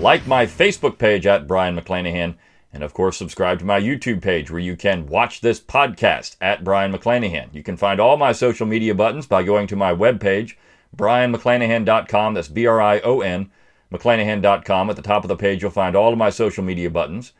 Like 0.00 0.26
my 0.26 0.46
Facebook 0.46 0.98
page 0.98 1.26
at 1.26 1.46
Brion 1.46 1.76
McClanahan. 1.76 2.34
And 2.72 2.82
of 2.82 2.94
course, 2.94 3.16
subscribe 3.16 3.58
to 3.58 3.64
my 3.64 3.80
YouTube 3.80 4.22
page 4.22 4.50
where 4.50 4.60
you 4.60 4.76
can 4.76 5.06
watch 5.06 5.40
this 5.40 5.60
podcast 5.60 6.36
at 6.40 6.64
Brion 6.64 6.92
McClanahan. 6.92 7.52
You 7.52 7.62
can 7.62 7.76
find 7.76 8.00
all 8.00 8.16
my 8.16 8.32
social 8.32 8.66
media 8.66 8.94
buttons 8.94 9.26
by 9.26 9.42
going 9.42 9.66
to 9.68 9.76
my 9.76 9.92
webpage, 9.92 10.54
brionmcclanahan.com. 10.96 12.34
That's 12.34 12.48
B 12.48 12.66
R 12.66 12.80
I 12.80 13.00
O 13.00 13.20
N, 13.20 13.50
McClanahan.com. 13.92 14.90
At 14.90 14.96
the 14.96 15.02
top 15.02 15.24
of 15.24 15.28
the 15.28 15.36
page, 15.36 15.62
you'll 15.62 15.70
find 15.70 15.94
all 15.94 16.12
of 16.12 16.18
my 16.18 16.30
social 16.30 16.64
media 16.64 16.90
buttons. 16.90 17.32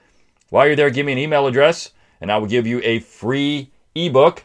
While 0.50 0.66
you're 0.66 0.76
there, 0.76 0.90
give 0.90 1.06
me 1.06 1.12
an 1.12 1.18
email 1.18 1.46
address, 1.46 1.90
and 2.20 2.30
I 2.30 2.36
will 2.36 2.46
give 2.46 2.66
you 2.66 2.80
a 2.84 2.98
free 2.98 3.70
ebook 3.94 4.44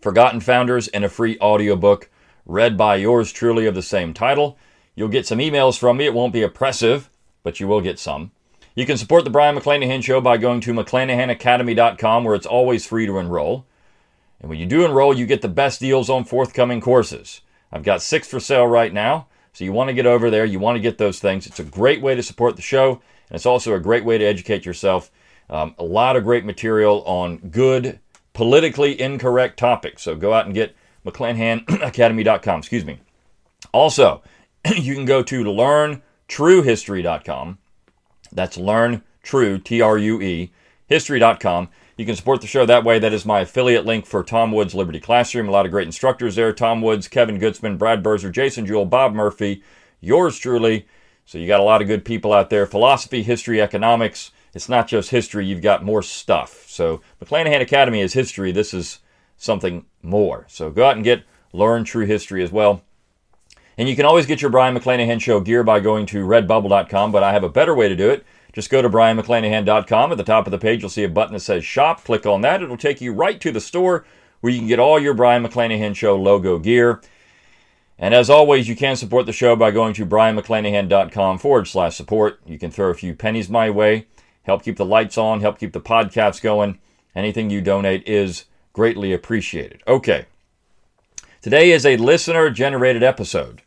Forgotten 0.00 0.40
Founders, 0.40 0.88
and 0.88 1.04
a 1.04 1.08
free 1.08 1.38
audiobook 1.40 2.08
read 2.46 2.76
by 2.76 2.96
yours 2.96 3.32
truly 3.32 3.66
of 3.66 3.74
the 3.74 3.82
same 3.82 4.14
title. 4.14 4.56
You'll 4.94 5.08
get 5.08 5.26
some 5.26 5.38
emails 5.38 5.78
from 5.78 5.98
me. 5.98 6.06
It 6.06 6.14
won't 6.14 6.32
be 6.32 6.42
oppressive, 6.42 7.09
but 7.42 7.60
you 7.60 7.68
will 7.68 7.80
get 7.80 7.98
some. 7.98 8.30
You 8.74 8.86
can 8.86 8.96
support 8.96 9.24
the 9.24 9.30
Brion 9.30 9.56
McClanahan 9.56 10.02
Show 10.02 10.20
by 10.20 10.36
going 10.36 10.60
to 10.60 10.72
McClanahanacademy.com, 10.72 12.24
where 12.24 12.34
it's 12.34 12.46
always 12.46 12.86
free 12.86 13.06
to 13.06 13.18
enroll. 13.18 13.66
And 14.40 14.48
when 14.48 14.58
you 14.58 14.66
do 14.66 14.84
enroll, 14.84 15.16
you 15.16 15.26
get 15.26 15.42
the 15.42 15.48
best 15.48 15.80
deals 15.80 16.08
on 16.08 16.24
forthcoming 16.24 16.80
courses. 16.80 17.40
I've 17.72 17.82
got 17.82 18.02
six 18.02 18.28
for 18.28 18.40
sale 18.40 18.66
right 18.66 18.92
now, 18.92 19.26
so 19.52 19.64
you 19.64 19.72
want 19.72 19.88
to 19.88 19.94
get 19.94 20.06
over 20.06 20.30
there. 20.30 20.44
You 20.44 20.58
want 20.58 20.76
to 20.76 20.80
get 20.80 20.98
those 20.98 21.18
things. 21.18 21.46
It's 21.46 21.60
a 21.60 21.64
great 21.64 22.00
way 22.00 22.14
to 22.14 22.22
support 22.22 22.56
the 22.56 22.62
show, 22.62 22.92
and 23.28 23.36
it's 23.36 23.46
also 23.46 23.74
a 23.74 23.80
great 23.80 24.04
way 24.04 24.18
to 24.18 24.24
educate 24.24 24.64
yourself. 24.64 25.10
Um, 25.48 25.74
a 25.78 25.84
lot 25.84 26.16
of 26.16 26.24
great 26.24 26.44
material 26.44 27.02
on 27.04 27.38
good 27.38 27.98
politically 28.32 28.98
incorrect 29.00 29.58
topics. 29.58 30.02
So 30.02 30.14
go 30.14 30.32
out 30.32 30.46
and 30.46 30.54
get 30.54 30.74
McClanahanacademy.com. 31.04 32.60
Excuse 32.60 32.84
me. 32.84 33.00
Also, 33.72 34.22
you 34.76 34.94
can 34.94 35.04
go 35.04 35.22
to 35.22 35.44
learntruehistory.com. 36.30 37.58
That's 38.32 38.56
learn 38.56 39.02
true, 39.22 39.58
T 39.58 39.80
R 39.80 39.98
U 39.98 40.22
E, 40.22 40.52
history.com. 40.86 41.68
You 41.96 42.06
can 42.06 42.16
support 42.16 42.40
the 42.40 42.46
show 42.46 42.64
that 42.64 42.84
way. 42.84 42.98
That 42.98 43.12
is 43.12 43.26
my 43.26 43.40
affiliate 43.40 43.84
link 43.84 44.06
for 44.06 44.22
Tom 44.22 44.52
Woods 44.52 44.74
Liberty 44.74 45.00
Classroom. 45.00 45.48
A 45.48 45.50
lot 45.50 45.66
of 45.66 45.72
great 45.72 45.86
instructors 45.86 46.36
there 46.36 46.52
Tom 46.52 46.80
Woods, 46.80 47.08
Kevin 47.08 47.38
Gutzman, 47.38 47.76
Brad 47.76 48.02
Birzer, 48.02 48.32
Jason 48.32 48.64
Jewell, 48.64 48.86
Bob 48.86 49.12
Murphy, 49.12 49.62
yours 50.00 50.38
truly. 50.38 50.86
So 51.26 51.36
you 51.36 51.46
got 51.46 51.60
a 51.60 51.64
lot 51.64 51.82
of 51.82 51.88
good 51.88 52.04
people 52.04 52.32
out 52.32 52.48
there. 52.48 52.66
Philosophy, 52.66 53.22
history, 53.22 53.60
economics 53.60 54.30
it's 54.54 54.68
not 54.68 54.88
just 54.88 55.10
history, 55.10 55.46
you've 55.46 55.62
got 55.62 55.84
more 55.84 56.02
stuff. 56.02 56.64
So 56.68 57.00
McClanahan 57.22 57.60
Academy 57.60 58.00
is 58.00 58.14
history. 58.14 58.52
This 58.52 58.74
is 58.74 58.98
something 59.36 59.86
more. 60.02 60.44
So 60.48 60.70
go 60.70 60.86
out 60.86 60.96
and 60.96 61.04
get 61.04 61.24
Learn 61.52 61.84
True 61.84 62.06
History 62.06 62.42
as 62.42 62.50
well. 62.50 62.82
And 63.80 63.88
you 63.88 63.96
can 63.96 64.04
always 64.04 64.26
get 64.26 64.42
your 64.42 64.50
Brion 64.50 64.76
McClanahan 64.76 65.20
Show 65.20 65.40
gear 65.40 65.64
by 65.64 65.80
going 65.80 66.04
to 66.06 66.26
redbubble.com, 66.26 67.10
but 67.10 67.22
I 67.22 67.32
have 67.32 67.44
a 67.44 67.48
better 67.48 67.74
way 67.74 67.88
to 67.88 67.96
do 67.96 68.10
it. 68.10 68.26
Just 68.52 68.68
go 68.68 68.82
to 68.82 68.90
brionmcclanahan.com. 68.90 70.12
At 70.12 70.18
the 70.18 70.22
top 70.22 70.46
of 70.46 70.50
the 70.50 70.58
page, 70.58 70.82
you'll 70.82 70.90
see 70.90 71.04
a 71.04 71.08
button 71.08 71.32
that 71.32 71.40
says 71.40 71.64
Shop. 71.64 72.04
Click 72.04 72.26
on 72.26 72.42
that. 72.42 72.62
It'll 72.62 72.76
take 72.76 73.00
you 73.00 73.12
right 73.12 73.40
to 73.40 73.50
the 73.50 73.60
store 73.60 74.04
where 74.40 74.52
you 74.52 74.58
can 74.58 74.68
get 74.68 74.78
all 74.78 75.00
your 75.00 75.14
Brion 75.14 75.42
McClanahan 75.42 75.96
Show 75.96 76.14
logo 76.14 76.58
gear. 76.58 77.00
And 77.98 78.14
as 78.14 78.28
always, 78.28 78.68
you 78.68 78.76
can 78.76 78.96
support 78.96 79.24
the 79.26 79.32
show 79.32 79.56
by 79.56 79.70
going 79.70 79.94
to 79.94 80.04
brionmcclanahan.com 80.04 81.38
forward 81.38 81.66
slash 81.66 81.96
support. 81.96 82.38
You 82.46 82.58
can 82.58 82.70
throw 82.70 82.90
a 82.90 82.94
few 82.94 83.14
pennies 83.14 83.48
my 83.48 83.70
way 83.70 84.06
help 84.42 84.62
keep 84.62 84.76
the 84.76 84.84
lights 84.84 85.16
on, 85.18 85.40
help 85.40 85.58
keep 85.58 85.72
the 85.72 85.80
podcast 85.80 86.42
going. 86.42 86.78
Anything 87.14 87.50
you 87.50 87.60
donate 87.60 88.06
is 88.06 88.44
greatly 88.72 89.12
appreciated. 89.12 89.82
Okay. 89.86 90.26
Today 91.40 91.70
is 91.70 91.86
a 91.86 91.96
listener 91.96 92.50
generated 92.50 93.02
episode, 93.02 93.62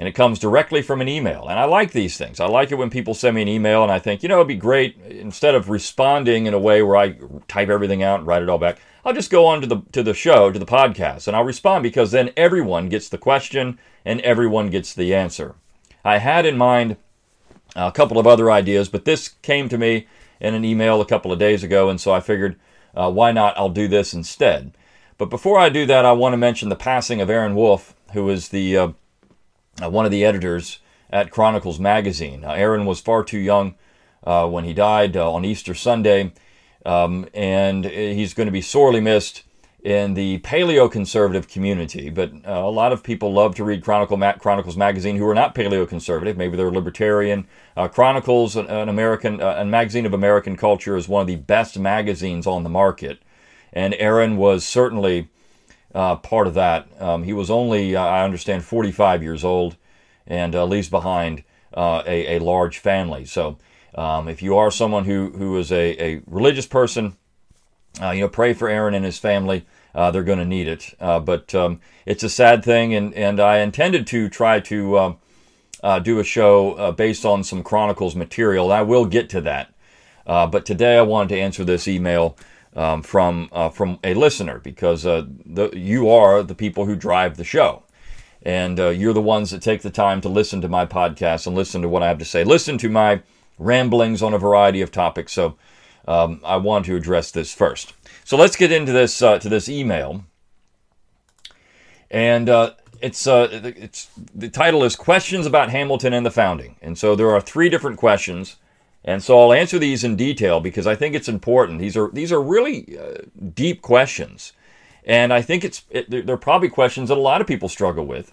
and 0.00 0.08
it 0.08 0.12
comes 0.12 0.38
directly 0.38 0.80
from 0.80 1.02
an 1.02 1.08
email. 1.08 1.46
And 1.46 1.58
I 1.58 1.66
like 1.66 1.92
these 1.92 2.16
things. 2.16 2.40
I 2.40 2.46
like 2.46 2.72
it 2.72 2.76
when 2.76 2.88
people 2.88 3.12
send 3.12 3.36
me 3.36 3.42
an 3.42 3.48
email, 3.48 3.82
and 3.82 3.92
I 3.92 3.98
think, 3.98 4.22
you 4.22 4.30
know, 4.30 4.36
it'd 4.36 4.48
be 4.48 4.54
great 4.54 4.96
instead 5.10 5.54
of 5.54 5.68
responding 5.68 6.46
in 6.46 6.54
a 6.54 6.58
way 6.58 6.82
where 6.82 6.96
I 6.96 7.16
type 7.48 7.68
everything 7.68 8.02
out 8.02 8.20
and 8.20 8.26
write 8.26 8.40
it 8.40 8.48
all 8.48 8.56
back. 8.56 8.80
I'll 9.04 9.12
just 9.12 9.30
go 9.30 9.44
on 9.44 9.60
to 9.60 9.66
the 9.66 9.82
to 9.92 10.02
the 10.02 10.14
show, 10.14 10.50
to 10.50 10.58
the 10.58 10.64
podcast, 10.64 11.28
and 11.28 11.36
I'll 11.36 11.44
respond 11.44 11.82
because 11.82 12.12
then 12.12 12.30
everyone 12.34 12.88
gets 12.88 13.10
the 13.10 13.18
question 13.18 13.78
and 14.02 14.22
everyone 14.22 14.70
gets 14.70 14.94
the 14.94 15.14
answer. 15.14 15.54
I 16.02 16.16
had 16.16 16.46
in 16.46 16.56
mind 16.56 16.96
a 17.76 17.92
couple 17.92 18.18
of 18.18 18.26
other 18.26 18.50
ideas, 18.50 18.88
but 18.88 19.04
this 19.04 19.28
came 19.28 19.68
to 19.68 19.76
me 19.76 20.06
in 20.40 20.54
an 20.54 20.64
email 20.64 21.02
a 21.02 21.06
couple 21.06 21.30
of 21.30 21.38
days 21.38 21.62
ago, 21.62 21.90
and 21.90 22.00
so 22.00 22.10
I 22.10 22.20
figured, 22.20 22.58
uh, 22.94 23.10
why 23.12 23.32
not? 23.32 23.56
I'll 23.58 23.68
do 23.68 23.86
this 23.86 24.14
instead. 24.14 24.72
But 25.18 25.28
before 25.28 25.58
I 25.58 25.68
do 25.68 25.84
that, 25.84 26.06
I 26.06 26.12
want 26.12 26.32
to 26.32 26.38
mention 26.38 26.70
the 26.70 26.74
passing 26.74 27.20
of 27.20 27.28
Aaron 27.28 27.54
Wolf, 27.54 27.94
who 28.14 28.30
is 28.30 28.48
the 28.48 28.78
uh, 28.78 28.88
uh, 29.82 29.90
one 29.90 30.04
of 30.04 30.10
the 30.10 30.24
editors 30.24 30.78
at 31.10 31.30
Chronicles 31.30 31.80
magazine. 31.80 32.44
Aaron 32.44 32.86
was 32.86 33.00
far 33.00 33.24
too 33.24 33.38
young 33.38 33.74
uh, 34.24 34.48
when 34.48 34.64
he 34.64 34.72
died 34.72 35.16
uh, 35.16 35.32
on 35.32 35.44
Easter 35.44 35.74
Sunday, 35.74 36.32
um, 36.86 37.26
and 37.34 37.84
he's 37.84 38.34
going 38.34 38.46
to 38.46 38.52
be 38.52 38.62
sorely 38.62 39.00
missed 39.00 39.42
in 39.82 40.12
the 40.12 40.38
paleo-conservative 40.40 41.48
community, 41.48 42.10
but 42.10 42.30
uh, 42.46 42.52
a 42.52 42.70
lot 42.70 42.92
of 42.92 43.02
people 43.02 43.32
love 43.32 43.54
to 43.54 43.64
read 43.64 43.82
Chronicle 43.82 44.18
Ma- 44.18 44.34
Chronicles 44.34 44.76
magazine 44.76 45.16
who 45.16 45.26
are 45.26 45.34
not 45.34 45.54
paleo-conservative. 45.54 46.36
Maybe 46.36 46.54
they're 46.54 46.70
libertarian. 46.70 47.46
Uh, 47.76 47.88
Chronicles, 47.88 48.56
an, 48.56 48.66
an 48.66 48.90
American, 48.90 49.40
uh, 49.40 49.54
a 49.58 49.64
magazine 49.64 50.04
of 50.04 50.12
American 50.12 50.54
culture, 50.54 50.96
is 50.96 51.08
one 51.08 51.22
of 51.22 51.26
the 51.26 51.36
best 51.36 51.78
magazines 51.78 52.46
on 52.46 52.62
the 52.62 52.68
market, 52.68 53.22
and 53.72 53.94
Aaron 53.94 54.36
was 54.36 54.66
certainly 54.66 55.30
uh, 55.94 56.16
part 56.16 56.46
of 56.46 56.54
that. 56.54 56.88
Um, 57.00 57.24
he 57.24 57.32
was 57.32 57.50
only, 57.50 57.96
uh, 57.96 58.02
I 58.02 58.24
understand, 58.24 58.64
45 58.64 59.22
years 59.22 59.44
old, 59.44 59.76
and 60.26 60.54
uh, 60.54 60.64
leaves 60.64 60.88
behind 60.88 61.44
a, 61.74 62.36
a, 62.36 62.38
large 62.38 62.78
family. 62.78 63.24
So, 63.24 63.58
um, 63.94 64.28
if 64.28 64.42
you 64.42 64.56
are 64.56 64.70
someone 64.70 65.04
who 65.04 65.30
who 65.30 65.56
is 65.58 65.72
a, 65.72 66.02
a 66.02 66.22
religious 66.26 66.66
person, 66.66 67.16
uh, 68.00 68.10
you 68.10 68.20
know, 68.20 68.28
pray 68.28 68.52
for 68.54 68.68
Aaron 68.68 68.94
and 68.94 69.04
his 69.04 69.18
family. 69.18 69.66
Uh, 69.94 70.10
they're 70.10 70.22
going 70.22 70.38
to 70.38 70.44
need 70.44 70.68
it. 70.68 70.94
Uh, 71.00 71.18
but 71.18 71.54
um, 71.54 71.80
it's 72.06 72.22
a 72.22 72.28
sad 72.28 72.64
thing, 72.64 72.94
and, 72.94 73.12
and 73.14 73.40
I 73.40 73.58
intended 73.58 74.06
to 74.08 74.28
try 74.28 74.60
to 74.60 74.98
um, 74.98 75.18
uh, 75.82 75.98
do 75.98 76.18
a 76.18 76.24
show 76.24 76.74
uh, 76.74 76.92
based 76.92 77.24
on 77.24 77.42
some 77.42 77.62
Chronicles 77.62 78.14
material. 78.14 78.70
I 78.70 78.82
will 78.82 79.06
get 79.06 79.28
to 79.30 79.40
that. 79.42 79.74
Uh, 80.26 80.46
but 80.46 80.64
today 80.64 80.96
I 80.96 81.02
wanted 81.02 81.30
to 81.30 81.40
answer 81.40 81.64
this 81.64 81.88
email 81.88 82.36
um, 82.74 83.02
from 83.02 83.48
from 83.72 83.98
a 84.04 84.14
listener 84.14 84.58
because 84.58 85.02
the, 85.02 85.70
you 85.74 86.08
are 86.10 86.42
the 86.42 86.54
people 86.54 86.86
who 86.86 86.96
drive 86.96 87.36
the 87.36 87.44
show. 87.44 87.82
And 88.42 88.78
you're 88.78 89.12
the 89.12 89.20
ones 89.20 89.50
that 89.50 89.60
take 89.60 89.82
the 89.82 89.90
time 89.90 90.22
to 90.22 90.28
listen 90.30 90.62
to 90.62 90.68
my 90.68 90.86
podcast 90.86 91.46
and 91.46 91.54
listen 91.54 91.82
to 91.82 91.88
what 91.88 92.02
I 92.02 92.08
have 92.08 92.18
to 92.18 92.24
say. 92.24 92.42
Listen 92.42 92.78
to 92.78 92.88
my 92.88 93.20
ramblings 93.58 94.22
on 94.22 94.32
a 94.32 94.38
variety 94.38 94.80
of 94.80 94.90
topics. 94.90 95.32
So 95.32 95.56
um, 96.08 96.40
I 96.44 96.56
want 96.56 96.86
to 96.86 96.96
address 96.96 97.30
this 97.30 97.54
first. 97.54 97.92
So 98.24 98.36
let's 98.36 98.56
get 98.56 98.72
into 98.72 98.92
this 98.92 99.22
uh, 99.22 99.38
to 99.38 99.48
this 99.48 99.68
email, 99.68 100.24
and 102.10 102.48
uh, 102.48 102.74
it's 103.00 103.26
uh, 103.26 103.48
it's 103.76 104.08
the 104.34 104.48
title 104.48 104.82
is 104.84 104.96
questions 104.96 105.46
about 105.46 105.70
Hamilton 105.70 106.12
and 106.12 106.24
the 106.24 106.30
founding, 106.30 106.76
and 106.82 106.96
so 106.98 107.14
there 107.14 107.30
are 107.30 107.40
three 107.40 107.68
different 107.68 107.98
questions, 107.98 108.56
and 109.04 109.22
so 109.22 109.40
I'll 109.40 109.52
answer 109.52 109.78
these 109.78 110.04
in 110.04 110.16
detail 110.16 110.60
because 110.60 110.86
I 110.86 110.94
think 110.94 111.14
it's 111.14 111.28
important. 111.28 111.78
These 111.78 111.96
are 111.96 112.10
these 112.10 112.32
are 112.32 112.42
really 112.42 112.98
uh, 112.98 113.22
deep 113.54 113.82
questions, 113.82 114.52
and 115.04 115.32
I 115.32 115.42
think 115.42 115.64
it's 115.64 115.82
it, 115.90 116.26
they're 116.26 116.36
probably 116.36 116.68
questions 116.68 117.08
that 117.08 117.18
a 117.18 117.20
lot 117.20 117.40
of 117.40 117.46
people 117.46 117.68
struggle 117.68 118.06
with. 118.06 118.32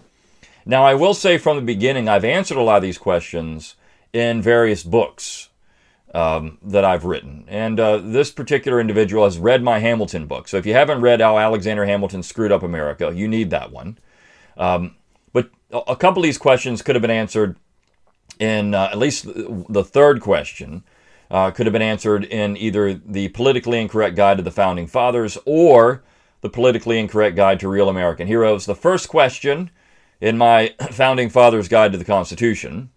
Now 0.66 0.84
I 0.84 0.94
will 0.94 1.14
say 1.14 1.38
from 1.38 1.56
the 1.56 1.64
beginning 1.64 2.10
I've 2.10 2.26
answered 2.26 2.58
a 2.58 2.64
lot 2.64 2.78
of 2.78 2.84
these 2.84 2.98
questions 2.98 3.76
in 4.12 4.42
various 4.42 4.84
books 4.84 5.50
um, 6.14 6.58
that 6.62 6.84
I've 6.84 7.06
written. 7.06 7.46
And 7.48 7.80
uh, 7.80 7.98
this 7.98 8.32
particular 8.32 8.80
individual 8.80 9.24
has 9.24 9.38
read 9.38 9.64
my 9.64 9.80
Hamilton 9.80 10.26
book. 10.26 10.48
So 10.48 10.58
if 10.58 10.66
you 10.66 10.74
haven't 10.74 11.02
read 11.02 11.22
how 11.22 11.38
Alexander 11.38 11.86
Hamilton 11.86 12.24
screwed 12.24 12.52
up 12.52 12.64
America, 12.64 13.12
you 13.14 13.28
need 13.28 13.50
that 13.52 13.72
one. 13.72 13.98
Um, 14.58 14.96
but 15.34 15.50
a 15.72 15.96
couple 15.96 16.22
of 16.22 16.24
these 16.24 16.38
questions 16.38 16.82
could 16.82 16.96
have 16.96 17.02
been 17.02 17.12
answered 17.12 17.58
in 18.40 18.74
uh, 18.74 18.90
at 18.92 18.98
least 18.98 19.26
the 19.26 19.84
third 19.84 20.22
question. 20.22 20.84
Uh, 21.30 21.52
could 21.52 21.66
have 21.66 21.74
been 21.74 21.82
answered 21.82 22.24
in 22.24 22.56
either 22.56 22.94
the 22.94 23.28
politically 23.30 23.82
incorrect 23.82 24.16
guide 24.16 24.38
to 24.38 24.44
the 24.44 24.52
founding 24.52 24.88
fathers 24.88 25.38
or 25.46 26.02
the 26.40 26.50
politically 26.50 27.00
incorrect 27.00 27.36
guide 27.36 27.60
to 27.60 27.68
real 27.68 27.90
American 27.90 28.28
heroes. 28.28 28.66
The 28.66 28.76
first 28.76 29.10
question 29.10 29.70
in 30.22 30.38
my 30.38 30.74
founding 30.92 31.30
fathers 31.30 31.68
guide 31.68 31.92
to 31.92 31.98
the 31.98 32.06
Constitution 32.06 32.92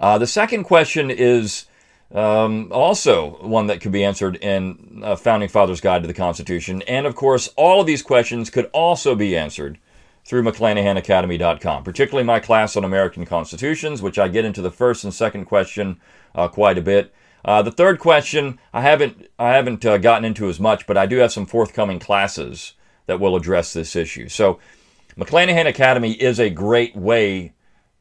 Uh, 0.00 0.18
the 0.18 0.26
second 0.26 0.64
question 0.64 1.10
is 1.10 1.66
um, 2.12 2.68
also 2.72 3.38
one 3.40 3.66
that 3.68 3.80
could 3.80 3.92
be 3.92 4.04
answered 4.04 4.36
in 4.36 5.00
uh, 5.02 5.16
Founding 5.16 5.48
Fathers 5.48 5.80
Guide 5.80 6.02
to 6.02 6.06
the 6.06 6.14
Constitution. 6.14 6.82
And 6.82 7.06
of 7.06 7.14
course, 7.14 7.48
all 7.56 7.80
of 7.80 7.86
these 7.86 8.02
questions 8.02 8.50
could 8.50 8.66
also 8.72 9.14
be 9.14 9.36
answered 9.36 9.78
through 10.24 10.42
McClanahanacademy.com, 10.42 11.84
particularly 11.84 12.24
my 12.24 12.40
class 12.40 12.76
on 12.76 12.84
American 12.84 13.26
constitutions, 13.26 14.00
which 14.00 14.18
I 14.18 14.28
get 14.28 14.44
into 14.44 14.62
the 14.62 14.70
first 14.70 15.04
and 15.04 15.12
second 15.12 15.44
question 15.44 16.00
uh, 16.34 16.48
quite 16.48 16.78
a 16.78 16.82
bit. 16.82 17.12
Uh, 17.44 17.60
the 17.60 17.70
third 17.70 17.98
question 17.98 18.58
I 18.72 18.80
haven't 18.80 19.28
I 19.38 19.50
haven't 19.50 19.84
uh, 19.84 19.98
gotten 19.98 20.24
into 20.24 20.48
as 20.48 20.58
much, 20.58 20.86
but 20.86 20.96
I 20.96 21.06
do 21.06 21.18
have 21.18 21.32
some 21.32 21.44
forthcoming 21.44 21.98
classes 21.98 22.72
that 23.06 23.20
will 23.20 23.36
address 23.36 23.74
this 23.74 23.94
issue. 23.94 24.28
So, 24.28 24.58
McClanahan 25.16 25.66
Academy 25.66 26.12
is 26.12 26.40
a 26.40 26.48
great 26.48 26.96
way 26.96 27.52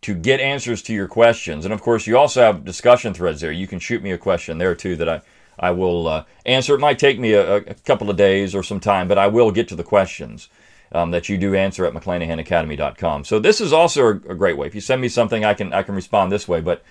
to 0.01 0.15
get 0.15 0.39
answers 0.39 0.81
to 0.83 0.93
your 0.93 1.07
questions, 1.07 1.65
and 1.65 1.73
of 1.73 1.81
course, 1.81 2.07
you 2.07 2.17
also 2.17 2.41
have 2.41 2.63
discussion 2.63 3.13
threads 3.13 3.41
there. 3.41 3.51
You 3.51 3.67
can 3.67 3.79
shoot 3.79 4.01
me 4.01 4.11
a 4.11 4.17
question 4.17 4.57
there 4.57 4.75
too 4.75 4.95
that 4.95 5.09
I 5.09 5.21
I 5.59 5.71
will 5.71 6.07
uh, 6.07 6.23
answer. 6.45 6.75
It 6.75 6.79
might 6.79 6.99
take 6.99 7.19
me 7.19 7.33
a, 7.33 7.57
a, 7.57 7.73
couple 7.73 8.09
of 8.09 8.17
days 8.17 8.55
or 8.55 8.63
some 8.63 8.79
time, 8.79 9.07
but 9.07 9.17
I 9.17 9.27
will 9.27 9.51
get 9.51 9.67
to 9.67 9.75
the 9.75 9.83
questions. 9.83 10.49
Um, 10.93 11.09
that 11.09 11.27
you 11.27 11.39
do 11.39 11.55
answer 11.55 11.85
at 11.85 11.93
McClanahanacademy.com. 11.93 13.23
So 13.25 13.39
this 13.39 13.59
is 13.59 13.73
also 13.73 14.03
a, 14.03 14.09
a, 14.09 14.35
great 14.35 14.57
way. 14.57 14.67
If 14.67 14.75
you 14.75 14.81
send 14.81 15.01
me 15.01 15.09
something, 15.09 15.43
I 15.43 15.55
can 15.55 15.73
I 15.73 15.81
can 15.81 15.95
respond 15.95 16.31
this 16.31 16.47
way. 16.47 16.61
But 16.61 16.83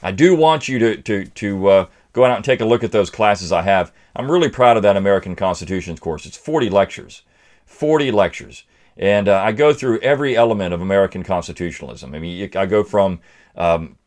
I 0.00 0.12
do 0.12 0.36
want 0.36 0.68
you 0.68 0.78
to 0.78 0.96
to 1.02 1.24
to 1.24 1.68
uh, 1.68 1.86
go 2.12 2.24
out 2.24 2.36
and 2.36 2.44
take 2.44 2.60
a 2.60 2.64
look 2.64 2.84
at 2.84 2.92
those 2.92 3.10
classes 3.10 3.50
I 3.50 3.62
have. 3.62 3.92
I'm 4.14 4.30
really 4.30 4.48
proud 4.48 4.76
of 4.76 4.84
that 4.84 4.96
American 4.96 5.34
Constitutions 5.34 5.98
course. 5.98 6.24
It's 6.24 6.36
40 6.36 6.70
lectures, 6.70 7.22
40 7.66 8.12
lectures. 8.12 8.62
And 8.96 9.28
uh, 9.28 9.40
I 9.40 9.52
go 9.52 9.72
through 9.72 10.00
every 10.00 10.36
element 10.36 10.74
of 10.74 10.80
American 10.80 11.22
constitutionalism. 11.22 12.14
I 12.14 12.18
mean, 12.18 12.50
I 12.56 12.66
go 12.66 12.82
from 12.82 13.20
um, 13.56 13.97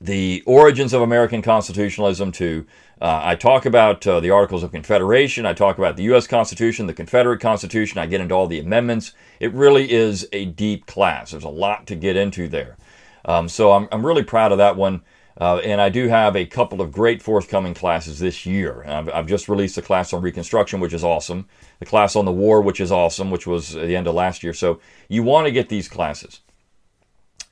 the 0.00 0.42
origins 0.46 0.94
of 0.94 1.02
American 1.02 1.42
constitutionalism 1.42 2.32
to 2.32 2.66
uh, 3.02 3.20
I 3.22 3.34
talk 3.34 3.64
about 3.64 4.06
uh, 4.06 4.20
the 4.20 4.30
Articles 4.30 4.62
of 4.62 4.72
Confederation. 4.72 5.46
I 5.46 5.54
talk 5.54 5.78
about 5.78 5.96
the 5.96 6.02
U.S. 6.04 6.26
Constitution, 6.26 6.86
the 6.86 6.92
Confederate 6.92 7.40
Constitution. 7.40 7.98
I 7.98 8.04
get 8.04 8.20
into 8.20 8.34
all 8.34 8.46
the 8.46 8.58
amendments. 8.58 9.12
It 9.40 9.54
really 9.54 9.90
is 9.90 10.28
a 10.32 10.44
deep 10.44 10.84
class. 10.84 11.30
There's 11.30 11.44
a 11.44 11.48
lot 11.48 11.86
to 11.86 11.96
get 11.96 12.16
into 12.16 12.46
there. 12.46 12.76
Um, 13.24 13.48
so 13.48 13.72
I'm, 13.72 13.88
I'm 13.90 14.04
really 14.04 14.22
proud 14.22 14.52
of 14.52 14.58
that 14.58 14.76
one. 14.76 15.02
Uh, 15.40 15.56
and 15.58 15.80
I 15.80 15.88
do 15.88 16.08
have 16.08 16.36
a 16.36 16.44
couple 16.44 16.82
of 16.82 16.92
great 16.92 17.22
forthcoming 17.22 17.72
classes 17.72 18.18
this 18.18 18.44
year. 18.44 18.84
I've, 18.86 19.08
I've, 19.08 19.26
just 19.26 19.48
released 19.48 19.78
a 19.78 19.82
class 19.82 20.12
on 20.12 20.20
Reconstruction, 20.20 20.80
which 20.80 20.92
is 20.92 21.02
awesome. 21.02 21.48
The 21.78 21.86
class 21.86 22.16
on 22.16 22.26
the 22.26 22.32
war, 22.32 22.60
which 22.60 22.80
is 22.80 22.92
awesome, 22.92 23.30
which 23.30 23.46
was 23.46 23.72
the 23.72 23.96
end 23.96 24.06
of 24.06 24.14
last 24.14 24.42
year. 24.42 24.52
So 24.52 24.80
you 25.08 25.22
want 25.22 25.46
to 25.46 25.50
get 25.50 25.70
these 25.70 25.88
classes. 25.88 26.40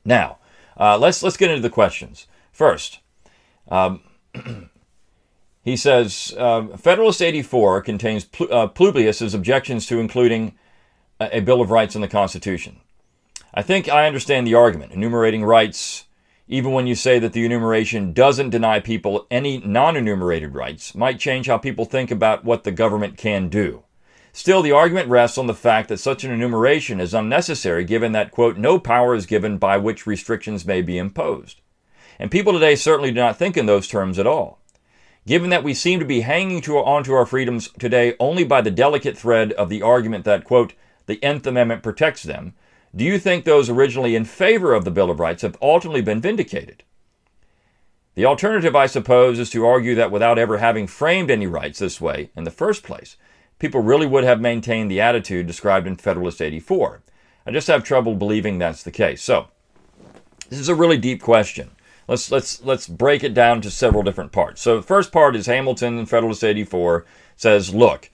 Now, 0.05 0.37
uh, 0.77 0.99
let's 0.99 1.23
let's 1.23 1.39
get 1.39 1.51
into 1.51 1.63
the 1.63 1.71
questions 1.71 2.27
first. 2.59 2.99
Um, 3.69 4.01
he 5.63 5.77
says 5.77 6.35
uh, 6.37 6.77
Federalist 6.77 7.23
84 7.23 7.83
contains 7.83 8.25
Pl- 8.25 8.53
uh, 8.53 8.67
Publius's 8.67 9.33
objections 9.33 9.87
to 9.87 10.01
including 10.01 10.59
a, 11.21 11.39
a 11.39 11.41
Bill 11.41 11.61
of 11.61 11.71
Rights 11.71 11.95
in 11.95 12.01
the 12.01 12.09
Constitution. 12.09 12.81
I 13.55 13.63
think 13.63 13.89
I 13.89 14.07
understand 14.07 14.47
the 14.47 14.55
argument. 14.55 14.93
Enumerating 14.93 15.45
rights 15.45 16.05
even 16.49 16.73
when 16.73 16.87
you 16.87 16.95
say 16.95 17.19
that 17.19 17.35
the 17.35 17.45
enumeration 17.45 18.15
doesn't 18.15 18.51
deny 18.51 18.81
people 18.81 19.27
any 19.31 19.59
non 19.59 19.97
enumerated 19.97 20.55
rights, 20.55 20.95
might 20.95 21.21
change 21.21 21.47
how 21.47 21.59
people 21.59 21.85
think 21.85 22.11
about 22.11 22.45
what 22.45 22.65
the 22.65 22.73
government 22.73 23.19
can 23.19 23.49
do. 23.49 23.85
Still, 24.33 24.63
the 24.63 24.73
argument 24.73 25.09
rests 25.09 25.37
on 25.37 25.47
the 25.47 25.55
fact 25.55 25.89
that 25.89 25.99
such 25.99 26.25
an 26.25 26.31
enumeration 26.31 27.01
is 27.01 27.13
unnecessary 27.13 27.85
given 27.85 28.13
that, 28.13 28.31
quote, 28.31 28.57
no 28.57 28.79
power 28.79 29.15
is 29.15 29.27
given 29.27 29.59
by 29.59 29.77
which 29.77 30.07
restrictions 30.07 30.65
may 30.65 30.81
be 30.81 30.97
imposed. 30.97 31.61
And 32.19 32.31
people 32.31 32.53
today 32.53 32.75
certainly 32.75 33.11
do 33.11 33.21
not 33.21 33.37
think 33.37 33.57
in 33.57 33.67
those 33.67 33.87
terms 33.87 34.19
at 34.19 34.27
all. 34.27 34.59
Given 35.27 35.51
that 35.51 35.63
we 35.63 35.75
seem 35.75 36.01
to 36.01 36.07
be 36.07 36.23
hanging 36.23 36.61
to, 36.63 36.79
onto 36.79 37.13
our 37.13 37.27
freedoms 37.27 37.69
today 37.79 38.15
only 38.19 38.45
by 38.45 38.61
the 38.61 38.71
delicate 38.71 39.17
thread 39.17 39.53
of 39.53 39.69
the 39.69 39.83
argument 39.83 40.25
that, 40.25 40.45
quote, 40.45 40.73
the 41.07 41.23
Nth 41.23 41.47
Amendment 41.47 41.83
protects 41.83 42.23
them, 42.23 42.55
do 42.97 43.05
you 43.05 43.19
think 43.19 43.45
those 43.45 43.69
originally 43.69 44.17
in 44.17 44.25
favor 44.25 44.73
of 44.73 44.85
the 44.85 44.91
Bill 44.91 45.11
of 45.11 45.21
Rights 45.21 45.43
have 45.43 45.57
ultimately 45.61 46.01
been 46.01 46.21
vindicated? 46.21 46.83
The 48.15 48.25
alternative, 48.25 48.75
I 48.75 48.87
suppose, 48.87 49.39
is 49.39 49.51
to 49.51 49.67
argue 49.67 49.95
that 49.95 50.11
without 50.11 50.39
ever 50.39 50.59
having 50.59 50.87
framed 50.87 51.31
any 51.31 51.47
rights 51.47 51.79
this 51.79 52.01
way 52.01 52.31
in 52.35 52.45
the 52.45 52.51
first 52.51 52.83
place, 52.83 53.17
people 53.59 53.81
really 53.81 54.07
would 54.07 54.25
have 54.25 54.41
maintained 54.41 54.91
the 54.91 55.01
attitude 55.01 55.47
described 55.47 55.87
in 55.87 55.97
Federalist 55.97 56.43
84. 56.43 57.03
I 57.47 57.51
just 57.53 57.69
have 57.69 57.85
trouble 57.85 58.15
believing 58.15 58.59
that's 58.59 58.83
the 58.83 58.91
case. 58.91 59.23
So, 59.23 59.49
this 60.49 60.59
is 60.59 60.69
a 60.69 60.75
really 60.75 60.97
deep 60.97 61.23
question. 61.23 61.71
Let's 62.09 62.31
let's 62.31 62.65
let's 62.65 62.89
break 62.89 63.23
it 63.23 63.35
down 63.35 63.61
to 63.61 63.71
several 63.71 64.03
different 64.03 64.33
parts. 64.33 64.63
So, 64.63 64.77
the 64.77 64.83
first 64.83 65.13
part 65.13 65.37
is 65.37 65.47
Hamilton 65.47 65.99
in 65.99 66.07
Federalist 66.07 66.43
84 66.43 67.05
says, 67.37 67.75
look, 67.75 68.11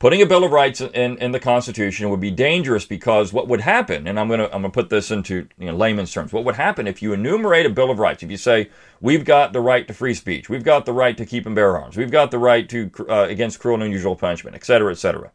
putting 0.00 0.20
a 0.20 0.26
Bill 0.26 0.42
of 0.42 0.50
Rights 0.50 0.80
in, 0.80 1.16
in 1.18 1.30
the 1.30 1.38
Constitution 1.38 2.10
would 2.10 2.20
be 2.20 2.32
dangerous 2.32 2.84
because 2.84 3.32
what 3.32 3.46
would 3.46 3.60
happen, 3.60 4.08
and 4.08 4.18
I'm 4.18 4.28
to 4.28 4.52
I'm 4.52 4.62
to 4.62 4.68
put 4.68 4.90
this 4.90 5.12
into 5.12 5.48
you 5.56 5.66
know, 5.66 5.76
layman's 5.76 6.12
terms, 6.12 6.32
what 6.32 6.44
would 6.44 6.56
happen 6.56 6.88
if 6.88 7.00
you 7.00 7.12
enumerate 7.12 7.64
a 7.64 7.70
Bill 7.70 7.92
of 7.92 8.00
Rights? 8.00 8.24
If 8.24 8.30
you 8.30 8.36
say 8.36 8.70
we've 9.00 9.24
got 9.24 9.52
the 9.52 9.60
right 9.60 9.86
to 9.86 9.94
free 9.94 10.14
speech, 10.14 10.48
we've 10.48 10.64
got 10.64 10.84
the 10.84 10.92
right 10.92 11.16
to 11.16 11.24
keep 11.24 11.46
and 11.46 11.54
bear 11.54 11.78
arms, 11.78 11.96
we've 11.96 12.10
got 12.10 12.32
the 12.32 12.38
right 12.38 12.68
to 12.68 12.90
uh, 13.08 13.26
against 13.28 13.60
cruel 13.60 13.76
and 13.76 13.84
unusual 13.84 14.16
punishment, 14.16 14.56
etc., 14.56 14.90
etc. 14.90 15.30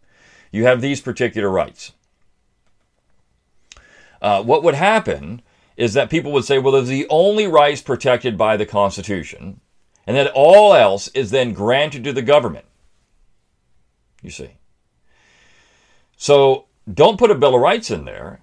You 0.51 0.65
have 0.65 0.81
these 0.81 0.99
particular 0.99 1.49
rights. 1.49 1.93
Uh, 4.21 4.43
what 4.43 4.61
would 4.61 4.75
happen 4.75 5.41
is 5.77 5.93
that 5.93 6.09
people 6.09 6.31
would 6.31 6.45
say, 6.45 6.59
well, 6.59 6.73
there's 6.73 6.87
the 6.87 7.07
only 7.09 7.47
rights 7.47 7.81
protected 7.81 8.37
by 8.37 8.57
the 8.57 8.65
Constitution, 8.65 9.59
and 10.05 10.15
that 10.15 10.31
all 10.33 10.73
else 10.73 11.07
is 11.09 11.31
then 11.31 11.53
granted 11.53 12.03
to 12.03 12.13
the 12.13 12.21
government 12.21 12.65
you 14.23 14.31
see. 14.31 14.51
So 16.17 16.65
don't 16.91 17.19
put 17.19 17.29
a 17.29 17.35
Bill 17.35 17.53
of 17.53 17.61
Rights 17.61 17.91
in 17.91 18.05
there. 18.05 18.39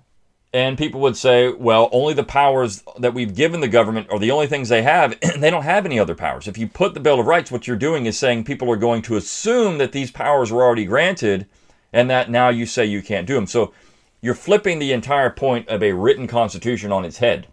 And 0.52 0.76
people 0.76 1.00
would 1.02 1.16
say, 1.16 1.48
well, 1.48 1.88
only 1.92 2.12
the 2.12 2.24
powers 2.24 2.82
that 2.98 3.14
we've 3.14 3.36
given 3.36 3.60
the 3.60 3.68
government 3.68 4.08
are 4.10 4.18
the 4.18 4.32
only 4.32 4.48
things 4.48 4.68
they 4.68 4.82
have, 4.82 5.16
and 5.22 5.42
they 5.42 5.50
don't 5.50 5.62
have 5.62 5.86
any 5.86 5.98
other 5.98 6.16
powers. 6.16 6.48
If 6.48 6.58
you 6.58 6.66
put 6.66 6.94
the 6.94 7.00
Bill 7.00 7.20
of 7.20 7.26
Rights, 7.26 7.50
what 7.50 7.66
you're 7.66 7.76
doing 7.76 8.06
is 8.06 8.18
saying 8.18 8.44
people 8.44 8.70
are 8.70 8.76
going 8.76 9.02
to 9.02 9.16
assume 9.16 9.78
that 9.78 9.92
these 9.92 10.10
powers 10.10 10.52
were 10.52 10.62
already 10.62 10.84
granted 10.84 11.46
and 11.92 12.10
that 12.10 12.30
now 12.30 12.48
you 12.48 12.66
say 12.66 12.84
you 12.84 13.00
can't 13.00 13.26
do 13.26 13.34
them. 13.34 13.46
So 13.46 13.72
you're 14.22 14.34
flipping 14.34 14.78
the 14.78 14.92
entire 14.92 15.30
point 15.30 15.68
of 15.68 15.82
a 15.82 15.92
written 15.92 16.26
constitution 16.26 16.92
on 16.92 17.04
its 17.04 17.18
head 17.18 17.46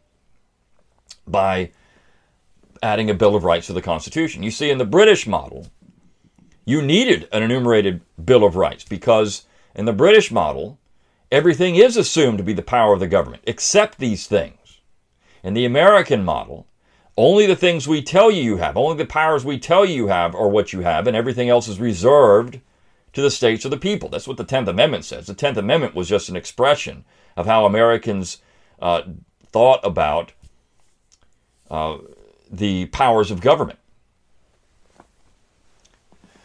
by 1.25 1.72
adding 2.84 3.10
a 3.10 3.14
Bill 3.14 3.36
of 3.36 3.44
Rights 3.44 3.68
to 3.68 3.74
the 3.74 3.81
Constitution. 3.81 4.44
You 4.44 4.52
see, 4.52 4.69
in 4.69 4.78
the 4.78 4.86
British 4.86 5.26
model, 5.28 5.68
you 6.66 6.81
needed 6.81 7.28
an 7.31 7.44
enumerated 7.44 8.02
Bill 8.24 8.44
of 8.44 8.56
Rights 8.56 8.83
because 8.83 9.45
in 9.74 9.86
the 9.86 9.94
British 9.94 10.31
model, 10.31 10.80
everything 11.31 11.76
is 11.76 11.97
assumed 11.97 12.38
to 12.38 12.44
be 12.44 12.54
the 12.54 12.62
power 12.62 12.94
of 12.94 13.00
the 13.00 13.07
government, 13.07 13.44
except 13.45 13.97
these 13.97 14.28
things. 14.28 14.80
In 15.44 15.54
the 15.54 15.66
American 15.66 16.26
model, 16.26 16.68
only 17.16 17.45
the 17.45 17.56
things 17.56 17.88
we 17.88 18.02
tell 18.02 18.30
you 18.30 18.44
you 18.44 18.57
have, 18.57 18.78
only 18.78 18.97
the 18.97 19.06
powers 19.06 19.44
we 19.44 19.57
tell 19.57 19.86
you 19.86 19.95
you 19.95 20.07
have 20.07 20.36
are 20.36 20.47
what 20.47 20.74
you 20.74 20.81
have, 20.81 21.07
and 21.07 21.16
everything 21.16 21.50
else 21.50 21.68
is 21.68 21.80
reserved 21.80 22.59
to 23.18 23.21
the 23.24 23.31
states 23.31 23.66
or 23.66 23.69
the 23.69 23.78
people. 23.78 24.09
That's 24.09 24.28
what 24.28 24.38
the 24.38 24.45
10th 24.45 24.68
Amendment 24.68 25.04
says. 25.04 25.26
The 25.26 25.33
10th 25.33 25.57
Amendment 25.57 25.95
was 25.95 26.07
just 26.07 26.30
an 26.30 26.36
expression 26.36 27.04
of 27.36 27.47
how 27.47 27.66
Americans 27.66 28.38
uh, 28.80 29.02
thought 29.47 29.80
about 29.83 30.33
uh, 31.71 31.97
the 32.47 32.86
powers 32.86 33.31
of 33.31 33.42
government. 33.42 33.80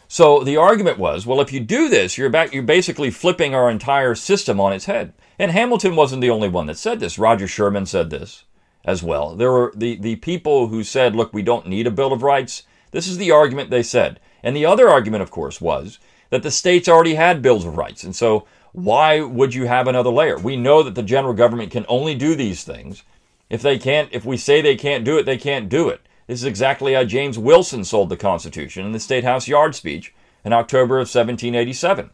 So 0.08 0.42
the 0.42 0.56
argument 0.56 0.96
was, 0.98 1.26
well, 1.26 1.42
if 1.42 1.52
you 1.52 1.60
do 1.60 1.90
this, 1.90 2.16
you're 2.16 2.30
back, 2.30 2.54
you're 2.54 2.62
basically 2.62 3.10
flipping 3.10 3.54
our 3.54 3.68
entire 3.68 4.14
system 4.14 4.58
on 4.58 4.72
its 4.72 4.86
head. 4.86 5.12
And 5.38 5.50
Hamilton 5.50 5.94
wasn't 5.94 6.22
the 6.22 6.30
only 6.30 6.48
one 6.48 6.64
that 6.68 6.78
said 6.78 7.00
this. 7.00 7.18
Roger 7.18 7.46
Sherman 7.46 7.84
said 7.84 8.08
this 8.08 8.44
as 8.82 9.02
well. 9.02 9.36
There 9.36 9.52
were 9.52 9.74
the, 9.76 9.96
the 9.96 10.16
people 10.16 10.68
who 10.68 10.84
said, 10.84 11.14
look, 11.14 11.34
we 11.34 11.42
don't 11.42 11.66
need 11.66 11.86
a 11.86 11.90
Bill 11.90 12.14
of 12.14 12.22
Rights. 12.22 12.62
This 12.92 13.06
is 13.06 13.18
the 13.18 13.30
argument 13.30 13.68
they 13.68 13.82
said. 13.82 14.20
And 14.42 14.56
the 14.56 14.64
other 14.64 14.88
argument, 14.88 15.22
of 15.22 15.30
course, 15.30 15.60
was 15.60 15.98
that 16.32 16.42
the 16.42 16.50
states 16.50 16.88
already 16.88 17.14
had 17.14 17.42
bills 17.42 17.66
of 17.66 17.76
rights. 17.76 18.04
And 18.04 18.16
so 18.16 18.46
why 18.72 19.20
would 19.20 19.52
you 19.52 19.66
have 19.66 19.86
another 19.86 20.08
layer? 20.08 20.38
We 20.38 20.56
know 20.56 20.82
that 20.82 20.94
the 20.94 21.02
general 21.02 21.34
government 21.34 21.70
can 21.70 21.84
only 21.90 22.14
do 22.14 22.34
these 22.34 22.64
things. 22.64 23.02
If 23.50 23.60
they 23.60 23.78
can't, 23.78 24.08
if 24.12 24.24
we 24.24 24.38
say 24.38 24.62
they 24.62 24.76
can't 24.76 25.04
do 25.04 25.18
it, 25.18 25.26
they 25.26 25.36
can't 25.36 25.68
do 25.68 25.90
it. 25.90 26.00
This 26.26 26.38
is 26.40 26.46
exactly 26.46 26.94
how 26.94 27.04
James 27.04 27.38
Wilson 27.38 27.84
sold 27.84 28.08
the 28.08 28.16
Constitution 28.16 28.86
in 28.86 28.92
the 28.92 28.98
State 28.98 29.24
House 29.24 29.46
Yard 29.46 29.74
speech 29.74 30.14
in 30.42 30.54
October 30.54 30.94
of 30.94 31.00
1787. 31.00 32.08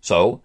So, 0.00 0.40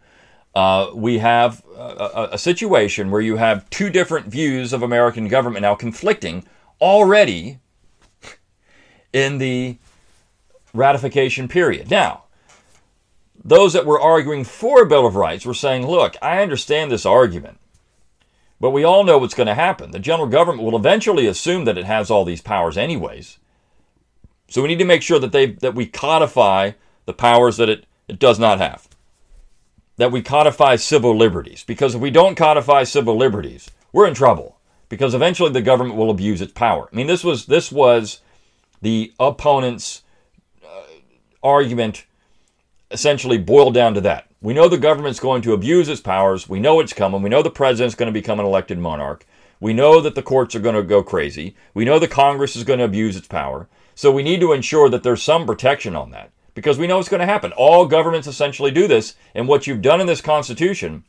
uh, 0.53 0.91
we 0.93 1.19
have 1.19 1.63
a, 1.77 2.29
a, 2.33 2.37
situation 2.37 3.09
where 3.09 3.21
you 3.21 3.37
have 3.37 3.69
two 3.69 3.89
different 3.89 4.27
views 4.27 4.73
of 4.73 4.83
American 4.83 5.29
government 5.29 5.61
now 5.61 5.75
conflicting 5.75 6.45
already 6.81 7.59
in 9.13 9.37
the 9.37 9.77
ratification 10.73 11.47
period. 11.47 11.89
Now, 11.91 12.23
those 13.43 13.73
that 13.73 13.85
were 13.85 13.99
arguing 13.99 14.43
for 14.43 14.81
a 14.81 14.85
Bill 14.85 15.05
of 15.05 15.15
Rights 15.15 15.45
were 15.45 15.53
saying, 15.53 15.85
look, 15.85 16.15
I 16.21 16.41
understand 16.41 16.91
this 16.91 17.05
argument, 17.05 17.59
But 18.63 18.71
we 18.71 18.85
all 18.85 19.03
know 19.03 19.17
what's 19.17 19.33
going 19.33 19.47
to 19.47 19.55
happen. 19.55 19.91
The 19.91 19.99
general 19.99 20.29
government 20.29 20.63
will 20.63 20.77
eventually 20.77 21.27
assume 21.27 21.65
that 21.65 21.77
it 21.77 21.83
has 21.83 22.09
all 22.09 22.23
these 22.23 22.41
powers 22.41 22.77
anyways. 22.77 23.37
So 24.47 24.61
we 24.61 24.69
need 24.69 24.79
to 24.79 24.85
make 24.85 25.01
sure 25.01 25.19
that 25.19 25.33
they 25.33 25.47
that 25.47 25.75
we 25.75 25.85
codify 25.85 26.71
the 27.03 27.11
powers 27.11 27.57
that 27.57 27.67
it, 27.67 27.85
it 28.07 28.19
does 28.19 28.39
not 28.39 28.59
have. 28.59 28.87
That 29.97 30.13
we 30.13 30.21
codify 30.21 30.77
civil 30.77 31.13
liberties. 31.13 31.65
Because 31.65 31.93
if 31.93 31.99
we 31.99 32.09
don't 32.09 32.35
codify 32.35 32.85
civil 32.85 33.17
liberties, 33.17 33.69
we're 33.91 34.07
in 34.07 34.13
trouble. 34.13 34.59
Because 34.87 35.13
eventually 35.13 35.51
the 35.51 35.61
government 35.61 35.97
will 35.97 36.09
abuse 36.09 36.39
its 36.39 36.53
power. 36.53 36.87
I 36.89 36.95
mean, 36.95 37.07
this 37.07 37.25
was 37.25 37.47
this 37.47 37.69
was 37.69 38.21
the 38.81 39.11
opponent's 39.19 40.02
argument 41.43 42.05
essentially 42.91 43.37
boiled 43.37 43.73
down 43.73 43.93
to 43.95 44.01
that. 44.01 44.27
We 44.41 44.53
know 44.53 44.67
the 44.67 44.77
government's 44.77 45.19
going 45.19 45.41
to 45.43 45.53
abuse 45.53 45.89
its 45.89 46.01
powers. 46.01 46.47
We 46.47 46.59
know 46.59 46.79
it's 46.79 46.93
coming. 46.93 47.21
We 47.21 47.29
know 47.29 47.41
the 47.41 47.49
president's 47.49 47.95
going 47.95 48.07
to 48.07 48.19
become 48.19 48.39
an 48.39 48.45
elected 48.45 48.77
monarch. 48.77 49.25
We 49.59 49.73
know 49.73 50.01
that 50.01 50.15
the 50.15 50.21
courts 50.21 50.55
are 50.55 50.59
going 50.59 50.75
to 50.75 50.83
go 50.83 51.01
crazy. 51.01 51.55
We 51.73 51.85
know 51.85 51.97
the 51.97 52.07
Congress 52.07 52.55
is 52.55 52.63
going 52.63 52.79
to 52.79 52.85
abuse 52.85 53.15
its 53.15 53.27
power. 53.27 53.67
So 53.95 54.11
we 54.11 54.23
need 54.23 54.41
to 54.41 54.53
ensure 54.53 54.89
that 54.89 55.03
there's 55.03 55.23
some 55.23 55.45
protection 55.45 55.95
on 55.95 56.11
that 56.11 56.31
because 56.55 56.77
we 56.77 56.87
know 56.87 56.99
it's 56.99 57.09
going 57.09 57.21
to 57.21 57.25
happen. 57.25 57.51
All 57.53 57.85
governments 57.85 58.27
essentially 58.27 58.71
do 58.71 58.87
this, 58.87 59.15
and 59.33 59.47
what 59.47 59.65
you've 59.65 59.81
done 59.81 60.01
in 60.01 60.07
this 60.07 60.21
Constitution 60.21 61.03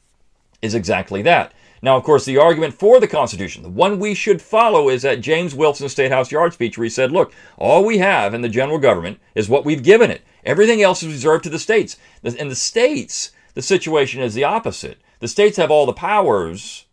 is 0.62 0.75
exactly 0.75 1.23
that. 1.23 1.53
Now, 1.85 1.99
of 1.99 2.03
course, 2.03 2.25
the 2.25 2.38
argument 2.38 2.73
for 2.73 2.99
the 2.99 3.07
Constitution, 3.07 3.62
the 3.62 3.69
one 3.69 3.99
we 3.99 4.14
should 4.14 4.41
follow, 4.41 4.88
is 4.88 5.03
that 5.03 5.21
James 5.21 5.55
Wilson 5.55 5.91
State 5.91 6.11
House 6.11 6.33
Yard 6.33 6.55
speech 6.55 6.79
where 6.79 6.85
he 6.85 6.88
said, 6.88 7.12
look, 7.12 7.31
all 7.59 7.85
we 7.85 7.99
have 7.99 8.33
in 8.33 8.41
the 8.41 8.49
general 8.49 8.79
government 8.79 9.21
is 9.35 9.50
what 9.50 9.67
we've 9.67 9.83
given 9.83 10.11
it. 10.11 10.23
Everything 10.47 10.81
else 10.81 11.03
is 11.03 11.12
reserved 11.12 11.45
to 11.45 11.50
the 11.50 11.59
states. 11.59 11.99
In 12.23 12.49
the 12.49 12.55
states, 12.55 13.33
the 13.53 13.61
situation 13.61 14.23
is 14.23 14.33
the 14.33 14.45
opposite. 14.45 14.97
The 15.21 15.29
states 15.29 15.59
have 15.59 15.71
all 15.71 15.85
the 15.85 15.93
powers. 15.93 16.87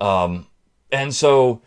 Um, 0.00 0.48
and 0.90 1.14
so 1.14 1.62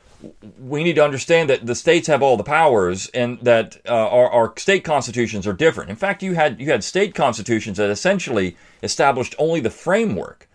we 0.59 0.83
need 0.83 0.95
to 0.95 1.05
understand 1.05 1.49
that 1.49 1.65
the 1.65 1.73
states 1.73 2.07
have 2.07 2.21
all 2.21 2.35
the 2.35 2.43
powers 2.43 3.07
and 3.13 3.39
that 3.43 3.79
uh, 3.87 4.09
our, 4.09 4.29
our 4.29 4.53
state 4.57 4.83
constitutions 4.83 5.47
are 5.47 5.53
different. 5.53 5.89
In 5.89 5.95
fact, 5.95 6.21
you 6.21 6.33
had 6.33 6.59
you 6.59 6.69
had 6.69 6.83
state 6.83 7.15
constitutions 7.15 7.77
that 7.77 7.89
essentially 7.89 8.57
established 8.83 9.35
only 9.39 9.61
the 9.61 9.69
framework, 9.69 10.48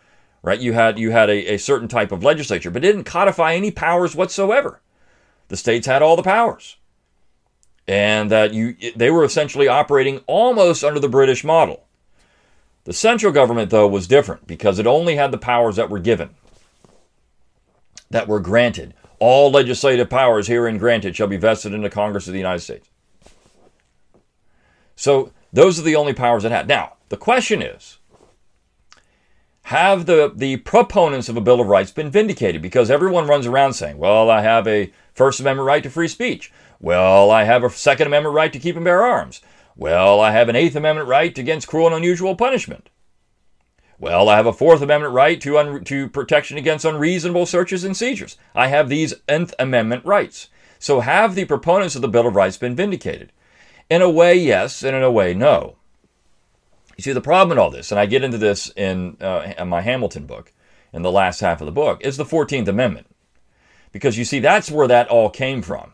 right? 0.44 0.60
You 0.60 0.74
had 0.74 0.98
you 0.98 1.10
had 1.10 1.28
a, 1.28 1.54
a 1.54 1.58
certain 1.58 1.88
type 1.88 2.12
of 2.12 2.22
legislature, 2.22 2.70
but 2.70 2.82
didn't 2.82 3.04
codify 3.04 3.54
any 3.54 3.70
powers 3.70 4.14
whatsoever. 4.14 4.80
The 5.48 5.56
states 5.56 5.86
had 5.86 6.02
all 6.02 6.14
the 6.14 6.22
powers, 6.22 6.76
and 7.88 8.30
that 8.30 8.54
you 8.54 8.76
they 8.94 9.10
were 9.10 9.24
essentially 9.24 9.66
operating 9.66 10.18
almost 10.26 10.84
under 10.84 11.00
the 11.00 11.08
British 11.08 11.42
model. 11.42 11.84
The 12.84 12.92
central 12.92 13.32
government, 13.32 13.70
though, 13.70 13.88
was 13.88 14.06
different 14.06 14.46
because 14.46 14.78
it 14.78 14.86
only 14.86 15.16
had 15.16 15.32
the 15.32 15.38
powers 15.38 15.76
that 15.76 15.88
were 15.88 15.98
given, 15.98 16.30
that 18.10 18.28
were 18.28 18.40
granted 18.40 18.94
all 19.18 19.50
legislative 19.50 20.10
powers 20.10 20.48
herein 20.48 20.76
granted 20.76 21.16
shall 21.16 21.26
be 21.26 21.38
vested 21.38 21.72
in 21.72 21.80
the 21.80 21.88
Congress 21.88 22.26
of 22.26 22.34
the 22.34 22.38
United 22.38 22.60
States. 22.60 22.88
So 24.96 25.32
those 25.50 25.78
are 25.78 25.82
the 25.82 25.96
only 25.96 26.12
powers 26.12 26.44
it 26.44 26.52
had. 26.52 26.68
Now, 26.68 26.94
the 27.08 27.16
question 27.16 27.62
is 27.62 27.98
have 29.64 30.04
the, 30.04 30.30
the 30.34 30.58
proponents 30.58 31.28
of 31.28 31.36
a 31.36 31.40
Bill 31.40 31.60
of 31.60 31.68
Rights 31.68 31.90
been 31.90 32.10
vindicated? 32.10 32.60
Because 32.60 32.90
everyone 32.90 33.26
runs 33.26 33.46
around 33.46 33.72
saying, 33.72 33.96
well, 33.96 34.30
I 34.30 34.42
have 34.42 34.68
a 34.68 34.92
First 35.14 35.40
Amendment 35.40 35.66
right 35.66 35.82
to 35.82 35.90
free 35.90 36.08
speech. 36.08 36.52
Well, 36.80 37.30
I 37.30 37.44
have 37.44 37.64
a 37.64 37.70
Second 37.70 38.08
Amendment 38.08 38.34
right 38.34 38.52
to 38.52 38.58
keep 38.58 38.76
and 38.76 38.84
bear 38.84 39.02
arms. 39.02 39.40
Well, 39.74 40.20
I 40.20 40.32
have 40.32 40.50
an 40.50 40.56
Eighth 40.56 40.76
Amendment 40.76 41.08
right 41.08 41.36
against 41.38 41.66
cruel 41.66 41.86
and 41.86 41.96
unusual 41.96 42.36
punishment. 42.36 42.90
Well, 43.98 44.28
I 44.28 44.36
have 44.36 44.44
a 44.44 44.52
Fourth 44.52 44.82
Amendment 44.82 45.14
right 45.14 45.40
to, 45.40 45.56
un- 45.56 45.84
to 45.84 46.10
protection 46.10 46.58
against 46.58 46.84
unreasonable 46.84 47.46
searches 47.46 47.84
and 47.84 47.96
seizures. 47.96 48.36
I 48.54 48.66
have 48.66 48.90
these 48.90 49.14
Nth 49.28 49.54
Amendment 49.58 50.04
rights. 50.04 50.48
So 50.78 51.00
have 51.00 51.34
the 51.34 51.46
proponents 51.46 51.96
of 51.96 52.02
the 52.02 52.08
Bill 52.08 52.26
of 52.26 52.36
Rights 52.36 52.58
been 52.58 52.76
vindicated? 52.76 53.32
In 53.88 54.02
a 54.02 54.10
way, 54.10 54.34
yes, 54.34 54.82
and 54.82 54.94
in 54.94 55.02
a 55.02 55.10
way, 55.10 55.32
no. 55.32 55.76
You 56.96 57.02
see, 57.02 57.12
the 57.12 57.20
problem 57.20 57.52
in 57.52 57.58
all 57.58 57.70
this, 57.70 57.90
and 57.90 57.98
I 57.98 58.06
get 58.06 58.24
into 58.24 58.38
this 58.38 58.70
in, 58.76 59.16
uh, 59.20 59.52
in 59.58 59.68
my 59.68 59.80
Hamilton 59.80 60.26
book, 60.26 60.52
in 60.92 61.02
the 61.02 61.10
last 61.10 61.40
half 61.40 61.60
of 61.60 61.66
the 61.66 61.72
book, 61.72 62.00
is 62.04 62.16
the 62.16 62.24
14th 62.24 62.68
Amendment. 62.68 63.08
Because 63.90 64.16
you 64.16 64.24
see, 64.24 64.38
that's 64.38 64.70
where 64.70 64.88
that 64.88 65.08
all 65.08 65.30
came 65.30 65.62
from. 65.62 65.92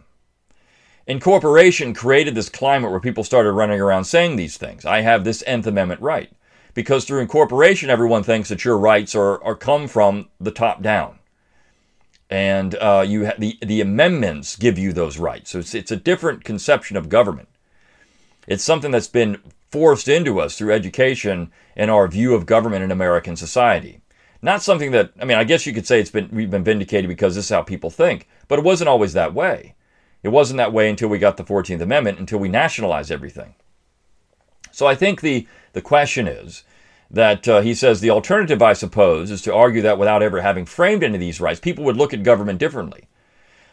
Incorporation 1.07 1.95
created 1.95 2.35
this 2.35 2.49
climate 2.49 2.90
where 2.90 3.00
people 3.00 3.25
started 3.25 3.52
running 3.52 3.80
around 3.80 4.04
saying 4.04 4.37
these 4.37 4.57
things. 4.57 4.85
I 4.85 5.00
have 5.00 5.25
this 5.25 5.42
Nth 5.47 5.66
Amendment 5.66 6.00
right 6.00 6.30
because 6.75 7.04
through 7.04 7.21
incorporation, 7.21 7.90
everyone 7.90 8.23
thinks 8.23 8.49
that 8.49 8.64
your 8.64 8.78
rights 8.78 9.14
are, 9.14 9.42
are 9.42 9.57
come 9.57 9.88
from 9.88 10.28
the 10.38 10.50
top 10.50 10.83
down. 10.83 11.19
And 12.28 12.76
uh, 12.76 13.04
you 13.07 13.26
ha- 13.26 13.35
the, 13.38 13.59
the 13.61 13.80
amendments 13.80 14.54
give 14.54 14.78
you 14.78 14.92
those 14.92 15.19
rights. 15.19 15.50
So 15.50 15.59
it's, 15.59 15.75
it's 15.75 15.90
a 15.90 15.97
different 15.97 16.45
conception 16.45 16.97
of 16.97 17.09
government. 17.09 17.49
It's 18.47 18.62
something 18.62 18.92
that's 18.92 19.09
been 19.09 19.38
forced 19.70 20.08
into 20.08 20.40
us 20.40 20.56
through 20.56 20.72
education 20.72 21.50
and 21.76 21.90
our 21.90 22.08
view 22.08 22.34
of 22.34 22.46
government 22.46 22.84
in 22.84 22.90
American 22.90 23.36
society. 23.36 24.00
Not 24.42 24.62
something 24.62 24.90
that, 24.92 25.12
I 25.20 25.24
mean, 25.24 25.36
I 25.36 25.44
guess 25.44 25.66
you 25.66 25.72
could 25.72 25.86
say 25.86 26.00
it's 26.00 26.10
been, 26.10 26.28
we've 26.32 26.50
been 26.50 26.64
vindicated 26.64 27.08
because 27.08 27.34
this 27.34 27.44
is 27.44 27.50
how 27.50 27.62
people 27.62 27.90
think, 27.90 28.28
but 28.48 28.58
it 28.58 28.64
wasn't 28.64 28.88
always 28.88 29.12
that 29.12 29.34
way. 29.34 29.74
It 30.22 30.30
wasn't 30.30 30.58
that 30.58 30.72
way 30.72 30.88
until 30.88 31.08
we 31.08 31.18
got 31.18 31.36
the 31.36 31.44
14th 31.44 31.80
Amendment, 31.80 32.18
until 32.18 32.38
we 32.38 32.48
nationalized 32.48 33.10
everything. 33.10 33.54
So 34.72 34.86
I 34.86 34.94
think 34.94 35.20
the, 35.20 35.46
the 35.72 35.82
question 35.82 36.26
is 36.26 36.64
that 37.10 37.48
uh, 37.48 37.60
he 37.60 37.74
says 37.74 38.00
the 38.00 38.10
alternative, 38.10 38.62
I 38.62 38.72
suppose, 38.72 39.30
is 39.30 39.42
to 39.42 39.54
argue 39.54 39.82
that 39.82 39.98
without 39.98 40.22
ever 40.22 40.40
having 40.40 40.64
framed 40.64 41.02
any 41.02 41.14
of 41.14 41.20
these 41.20 41.40
rights, 41.40 41.60
people 41.60 41.84
would 41.84 41.96
look 41.96 42.14
at 42.14 42.22
government 42.22 42.58
differently. 42.58 43.08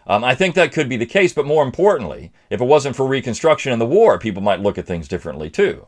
Um, 0.08 0.24
I 0.24 0.36
think 0.36 0.56
that 0.56 0.72
could 0.72 0.88
be 0.88 0.96
the 0.96 1.06
case, 1.06 1.34
but 1.34 1.46
more 1.46 1.64
importantly, 1.64 2.32
if 2.50 2.62
it 2.62 2.66
wasn't 2.66 2.96
for 2.96 3.06
Reconstruction 3.06 3.74
and 3.74 3.82
the 3.82 3.86
war, 3.86 4.18
people 4.18 4.42
might 4.42 4.62
look 4.62 4.78
at 4.78 4.88
things 4.88 5.08
differently 5.08 5.50
too. 5.50 5.86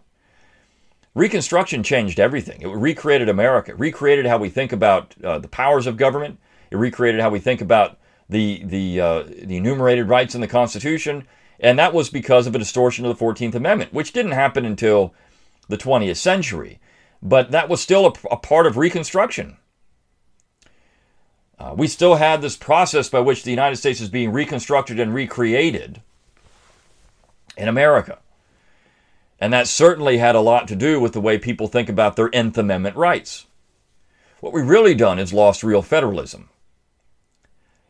Reconstruction 1.15 1.83
changed 1.83 2.19
everything. 2.19 2.61
It 2.61 2.67
recreated 2.67 3.29
America, 3.29 3.71
it 3.71 3.79
recreated 3.79 4.25
how 4.25 4.37
we 4.37 4.49
think 4.49 4.73
about 4.73 5.15
uh, 5.23 5.39
the 5.39 5.47
powers 5.47 5.87
of 5.87 5.95
government, 5.95 6.37
it 6.69 6.75
recreated 6.75 7.21
how 7.21 7.29
we 7.29 7.39
think 7.39 7.61
about 7.61 7.97
the, 8.27 8.61
the, 8.65 8.99
uh, 8.99 9.23
the 9.23 9.57
enumerated 9.57 10.09
rights 10.09 10.35
in 10.35 10.41
the 10.41 10.47
Constitution, 10.47 11.25
and 11.59 11.79
that 11.79 11.93
was 11.93 12.09
because 12.09 12.45
of 12.45 12.53
a 12.53 12.59
distortion 12.59 13.05
of 13.05 13.17
the 13.17 13.25
14th 13.25 13.55
Amendment, 13.55 13.93
which 13.93 14.13
didn't 14.13 14.33
happen 14.33 14.65
until 14.65 15.13
the 15.69 15.77
20th 15.77 16.17
century. 16.17 16.79
But 17.21 17.51
that 17.51 17.69
was 17.69 17.81
still 17.81 18.05
a, 18.05 18.13
a 18.31 18.37
part 18.37 18.67
of 18.67 18.77
Reconstruction. 18.77 19.57
Uh, 21.59 21.73
we 21.75 21.87
still 21.87 22.15
had 22.15 22.41
this 22.41 22.55
process 22.55 23.09
by 23.09 23.19
which 23.19 23.43
the 23.43 23.51
United 23.51 23.75
States 23.75 23.99
is 23.99 24.09
being 24.09 24.31
reconstructed 24.31 24.99
and 24.99 25.13
recreated 25.13 26.01
in 27.57 27.67
America. 27.67 28.19
And 29.41 29.51
that 29.51 29.67
certainly 29.67 30.17
had 30.17 30.35
a 30.35 30.41
lot 30.41 30.67
to 30.69 30.75
do 30.75 30.99
with 30.99 31.13
the 31.13 31.21
way 31.21 31.37
people 31.37 31.67
think 31.67 31.89
about 31.89 32.15
their 32.15 32.33
Nth 32.33 32.57
Amendment 32.57 32.95
rights. 32.95 33.45
What 34.39 34.53
we've 34.53 34.67
really 34.67 34.95
done 34.95 35.19
is 35.19 35.33
lost 35.33 35.63
real 35.63 35.81
federalism. 35.81 36.49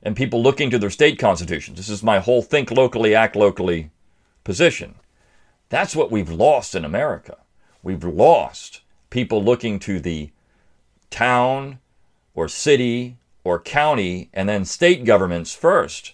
And 0.02 0.16
people 0.16 0.42
looking 0.42 0.70
to 0.72 0.80
their 0.80 0.90
state 0.90 1.20
constitutions. 1.20 1.78
This 1.78 1.90
is 1.90 2.02
my 2.02 2.20
whole 2.20 2.42
think 2.42 2.72
locally, 2.72 3.14
act 3.14 3.36
locally 3.36 3.92
position. 4.44 4.96
That's 5.70 5.96
what 5.96 6.12
we've 6.12 6.30
lost 6.30 6.74
in 6.74 6.86
America. 6.86 7.38
We've 7.84 8.04
lost 8.04 8.82
people 9.10 9.44
looking 9.44 9.78
to 9.80 10.00
the 10.00 10.32
town 11.12 11.80
or 12.34 12.48
city 12.48 13.18
or 13.44 13.60
county 13.60 14.30
and 14.34 14.48
then 14.48 14.66
state 14.66 15.06
governments 15.06 15.54
first, 15.54 16.14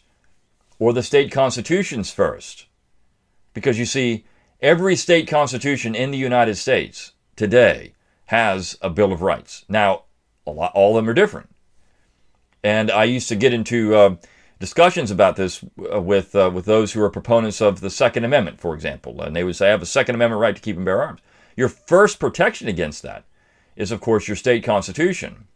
or 0.80 0.94
the 0.94 1.04
state 1.04 1.32
constitutions 1.32 2.12
first. 2.12 2.68
Because 3.54 3.80
you 3.80 3.86
see, 3.86 4.26
every 4.62 4.96
state 4.96 5.28
constitution 5.28 5.96
in 5.96 6.12
the 6.12 6.18
United 6.18 6.56
States 6.56 7.14
today 7.36 7.94
has 8.26 8.78
a 8.82 8.90
Bill 8.90 9.12
of 9.12 9.22
Rights. 9.22 9.66
Now, 9.70 10.04
lot, 10.46 10.72
all 10.74 10.98
of 10.98 11.04
them 11.04 11.10
are 11.10 11.14
different. 11.14 11.50
And 12.64 12.90
I 12.90 13.04
used 13.04 13.30
to 13.30 13.36
get 13.36 13.54
into 13.54 13.96
uh, 13.96 14.16
discussions 14.60 15.12
about 15.12 15.36
this 15.36 15.64
uh, 15.94 16.02
with, 16.02 16.36
uh, 16.36 16.50
with 16.54 16.66
those 16.66 16.94
who 16.94 17.02
are 17.02 17.10
proponents 17.10 17.62
of 17.62 17.82
the 17.82 17.90
Second 17.90 18.24
Amendment, 18.24 18.60
for 18.60 18.74
example. 18.74 19.22
And 19.22 19.36
they 19.36 19.44
would 19.44 19.56
say, 19.56 19.68
I 19.68 19.72
have 19.72 19.82
a 19.82 19.86
Second 19.86 20.16
Amendment 20.16 20.42
right 20.42 20.56
to 20.56 20.62
keep 20.62 20.76
and 20.76 20.86
bear 20.86 21.02
arms. 21.02 21.22
Your 21.56 21.70
first 21.70 22.20
protection 22.20 22.68
against 22.68 23.04
that 23.04 23.24
is, 23.76 23.92
of 23.92 24.02
course, 24.02 24.28
your 24.28 24.36
state 24.36 24.64
constitution. 24.64 25.48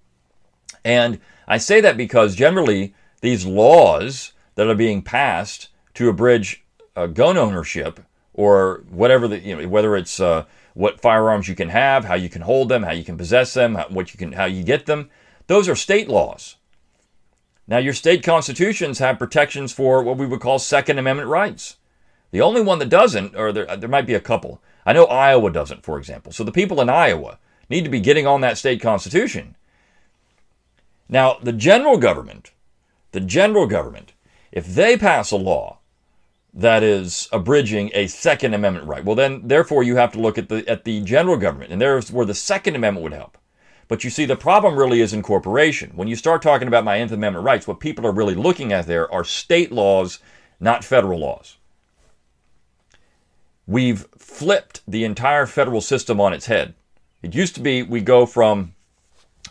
And 0.85 1.19
I 1.49 1.57
say 1.57 1.81
that 1.81 1.97
because 1.97 2.35
generally 2.35 2.93
these 3.21 3.45
laws 3.45 4.33
that 4.53 4.67
are 4.67 4.75
being 4.75 5.01
passed 5.01 5.69
to 5.95 6.07
abridge 6.07 6.63
uh, 6.95 7.07
gun 7.07 7.37
ownership 7.37 7.99
or 8.33 8.83
whatever 8.89 9.27
the 9.27 9.39
you 9.39 9.55
know 9.55 9.67
whether 9.67 9.97
it's 9.97 10.19
uh, 10.19 10.45
what 10.75 11.01
firearms 11.01 11.47
you 11.47 11.55
can 11.55 11.69
have, 11.69 12.05
how 12.05 12.13
you 12.13 12.29
can 12.29 12.43
hold 12.43 12.69
them, 12.69 12.83
how 12.83 12.91
you 12.91 13.03
can 13.03 13.17
possess 13.17 13.53
them, 13.55 13.75
how, 13.75 13.87
what 13.89 14.13
you 14.13 14.19
can 14.19 14.33
how 14.33 14.45
you 14.45 14.63
get 14.63 14.85
them, 14.85 15.09
those 15.47 15.67
are 15.67 15.75
state 15.75 16.07
laws. 16.07 16.57
Now 17.67 17.79
your 17.79 17.93
state 17.93 18.23
constitutions 18.23 18.99
have 18.99 19.19
protections 19.19 19.73
for 19.73 20.03
what 20.03 20.17
we 20.17 20.27
would 20.27 20.39
call 20.39 20.59
Second 20.59 20.99
Amendment 20.99 21.29
rights. 21.29 21.77
The 22.31 22.41
only 22.41 22.61
one 22.61 22.77
that 22.77 22.89
doesn't, 22.89 23.35
or 23.35 23.51
there, 23.51 23.65
there 23.75 23.89
might 23.89 24.05
be 24.05 24.13
a 24.13 24.19
couple, 24.19 24.61
I 24.85 24.93
know 24.93 25.05
Iowa 25.05 25.51
doesn't, 25.51 25.83
for 25.83 25.97
example. 25.97 26.31
So 26.31 26.43
the 26.43 26.51
people 26.51 26.79
in 26.79 26.89
Iowa 26.89 27.39
need 27.69 27.83
to 27.83 27.89
be 27.89 27.99
getting 27.99 28.27
on 28.27 28.41
that 28.41 28.57
state 28.57 28.81
constitution. 28.81 29.55
Now, 31.09 31.37
the 31.41 31.51
general 31.51 31.97
government, 31.97 32.51
the 33.11 33.19
general 33.19 33.65
government, 33.65 34.13
if 34.51 34.67
they 34.67 34.95
pass 34.95 35.31
a 35.31 35.37
law 35.37 35.79
that 36.53 36.83
is 36.83 37.27
abridging 37.31 37.89
a 37.93 38.07
Second 38.07 38.53
Amendment 38.53 38.87
right, 38.87 39.03
well, 39.03 39.15
then, 39.15 39.47
therefore, 39.47 39.83
you 39.83 39.95
have 39.95 40.11
to 40.13 40.19
look 40.19 40.37
at 40.37 40.49
the 40.49 40.67
at 40.69 40.83
the 40.83 41.01
general 41.01 41.37
government, 41.37 41.71
and 41.71 41.81
there's 41.81 42.11
where 42.11 42.25
the 42.25 42.35
Second 42.35 42.75
Amendment 42.75 43.03
would 43.03 43.13
help. 43.13 43.37
But 43.87 44.03
you 44.03 44.11
see, 44.11 44.25
the 44.25 44.35
problem 44.35 44.75
really 44.75 45.01
is 45.01 45.13
incorporation. 45.13 45.91
When 45.95 46.07
you 46.07 46.15
start 46.15 46.43
talking 46.43 46.67
about 46.67 46.83
my 46.83 46.99
Nth 46.99 47.11
Amendment 47.11 47.43
rights, 47.43 47.67
what 47.67 47.79
people 47.79 48.05
are 48.05 48.11
really 48.11 48.35
looking 48.35 48.71
at 48.71 48.85
there 48.85 49.11
are 49.11 49.23
state 49.23 49.71
laws, 49.71 50.19
not 50.59 50.83
federal 50.83 51.19
laws. 51.19 51.57
We've 53.65 54.07
flipped 54.15 54.81
the 54.87 55.03
entire 55.03 55.47
federal 55.47 55.81
system 55.81 56.21
on 56.21 56.33
its 56.33 56.45
head. 56.45 56.75
It 57.23 57.35
used 57.35 57.55
to 57.55 57.61
be 57.61 57.81
we 57.81 58.01
go 58.01 58.27
from, 58.27 58.75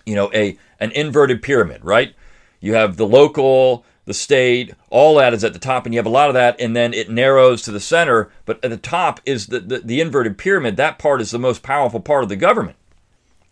you 0.09 0.15
know, 0.15 0.31
a 0.33 0.59
an 0.81 0.91
inverted 0.93 1.43
pyramid, 1.43 1.85
right? 1.85 2.15
You 2.61 2.75
have 2.75 2.97
the 2.97 3.07
local, 3.07 3.85
the 4.05 4.15
state, 4.15 4.75
all 4.91 5.17
that 5.17 5.35
is 5.35 5.45
at 5.45 5.53
the 5.53 5.59
top, 5.59 5.85
and 5.85 5.95
you 5.95 5.99
have 5.99 6.07
a 6.07 6.11
lot 6.11 6.29
of 6.29 6.35
that, 6.35 6.61
and 6.61 6.75
then 6.75 6.95
it 6.95 7.11
narrows 7.11 7.63
to 7.63 7.71
the 7.71 7.81
center. 7.81 8.31
But 8.47 8.65
at 8.65 8.71
the 8.71 8.77
top 8.77 9.21
is 9.25 9.49
the, 9.49 9.61
the, 9.61 9.79
the 9.79 10.01
inverted 10.01 10.39
pyramid. 10.39 10.77
That 10.77 10.99
part 10.99 11.21
is 11.21 11.31
the 11.31 11.39
most 11.39 11.63
powerful 11.63 12.01
part 12.01 12.23
of 12.23 12.29
the 12.29 12.37
government 12.37 12.77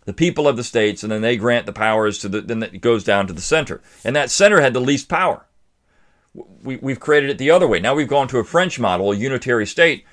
the 0.07 0.13
people 0.13 0.47
of 0.47 0.55
the 0.55 0.63
states, 0.63 1.03
and 1.03 1.11
then 1.11 1.19
they 1.19 1.35
grant 1.35 1.65
the 1.65 1.73
powers 1.73 2.17
to 2.17 2.29
the, 2.29 2.39
then 2.39 2.63
it 2.63 2.79
goes 2.79 3.03
down 3.03 3.27
to 3.27 3.33
the 3.33 3.41
center. 3.41 3.81
And 4.05 4.15
that 4.15 4.31
center 4.31 4.61
had 4.61 4.73
the 4.73 4.79
least 4.79 5.09
power. 5.09 5.45
We, 6.63 6.77
we've 6.77 6.99
created 6.99 7.29
it 7.29 7.37
the 7.37 7.51
other 7.51 7.67
way. 7.67 7.81
Now 7.81 7.93
we've 7.93 8.07
gone 8.07 8.29
to 8.29 8.37
a 8.37 8.45
French 8.45 8.79
model, 8.79 9.11
a 9.11 9.17
unitary 9.17 9.67
state, 9.67 10.05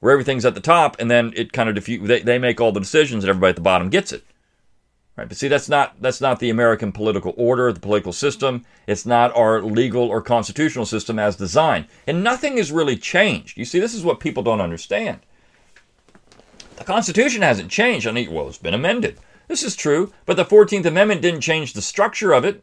where 0.00 0.12
everything's 0.12 0.44
at 0.44 0.56
the 0.56 0.60
top, 0.60 0.96
and 0.98 1.08
then 1.08 1.32
it 1.36 1.52
kind 1.52 1.68
of 1.68 1.76
diffuse. 1.76 2.08
They, 2.08 2.22
they 2.22 2.40
make 2.40 2.60
all 2.60 2.72
the 2.72 2.80
decisions, 2.80 3.22
and 3.22 3.28
everybody 3.28 3.50
at 3.50 3.54
the 3.54 3.62
bottom 3.62 3.88
gets 3.88 4.10
it. 4.10 4.24
Right? 5.16 5.28
But 5.28 5.38
see, 5.38 5.48
that's 5.48 5.68
not 5.68 6.00
that's 6.00 6.20
not 6.20 6.40
the 6.40 6.50
American 6.50 6.92
political 6.92 7.32
order, 7.36 7.72
the 7.72 7.80
political 7.80 8.12
system. 8.12 8.66
It's 8.86 9.06
not 9.06 9.34
our 9.34 9.62
legal 9.62 10.08
or 10.08 10.20
constitutional 10.20 10.84
system 10.84 11.18
as 11.18 11.36
designed, 11.36 11.86
and 12.06 12.22
nothing 12.22 12.58
has 12.58 12.70
really 12.70 12.96
changed. 12.96 13.56
You 13.56 13.64
see, 13.64 13.80
this 13.80 13.94
is 13.94 14.04
what 14.04 14.20
people 14.20 14.42
don't 14.42 14.60
understand. 14.60 15.20
The 16.76 16.84
Constitution 16.84 17.40
hasn't 17.40 17.70
changed. 17.70 18.06
I 18.06 18.12
mean, 18.12 18.30
well, 18.30 18.48
it's 18.48 18.58
been 18.58 18.74
amended. 18.74 19.18
This 19.48 19.62
is 19.62 19.74
true, 19.74 20.12
but 20.26 20.36
the 20.36 20.44
14th 20.44 20.84
Amendment 20.84 21.22
didn't 21.22 21.40
change 21.40 21.72
the 21.72 21.80
structure 21.80 22.32
of 22.32 22.44
it. 22.44 22.62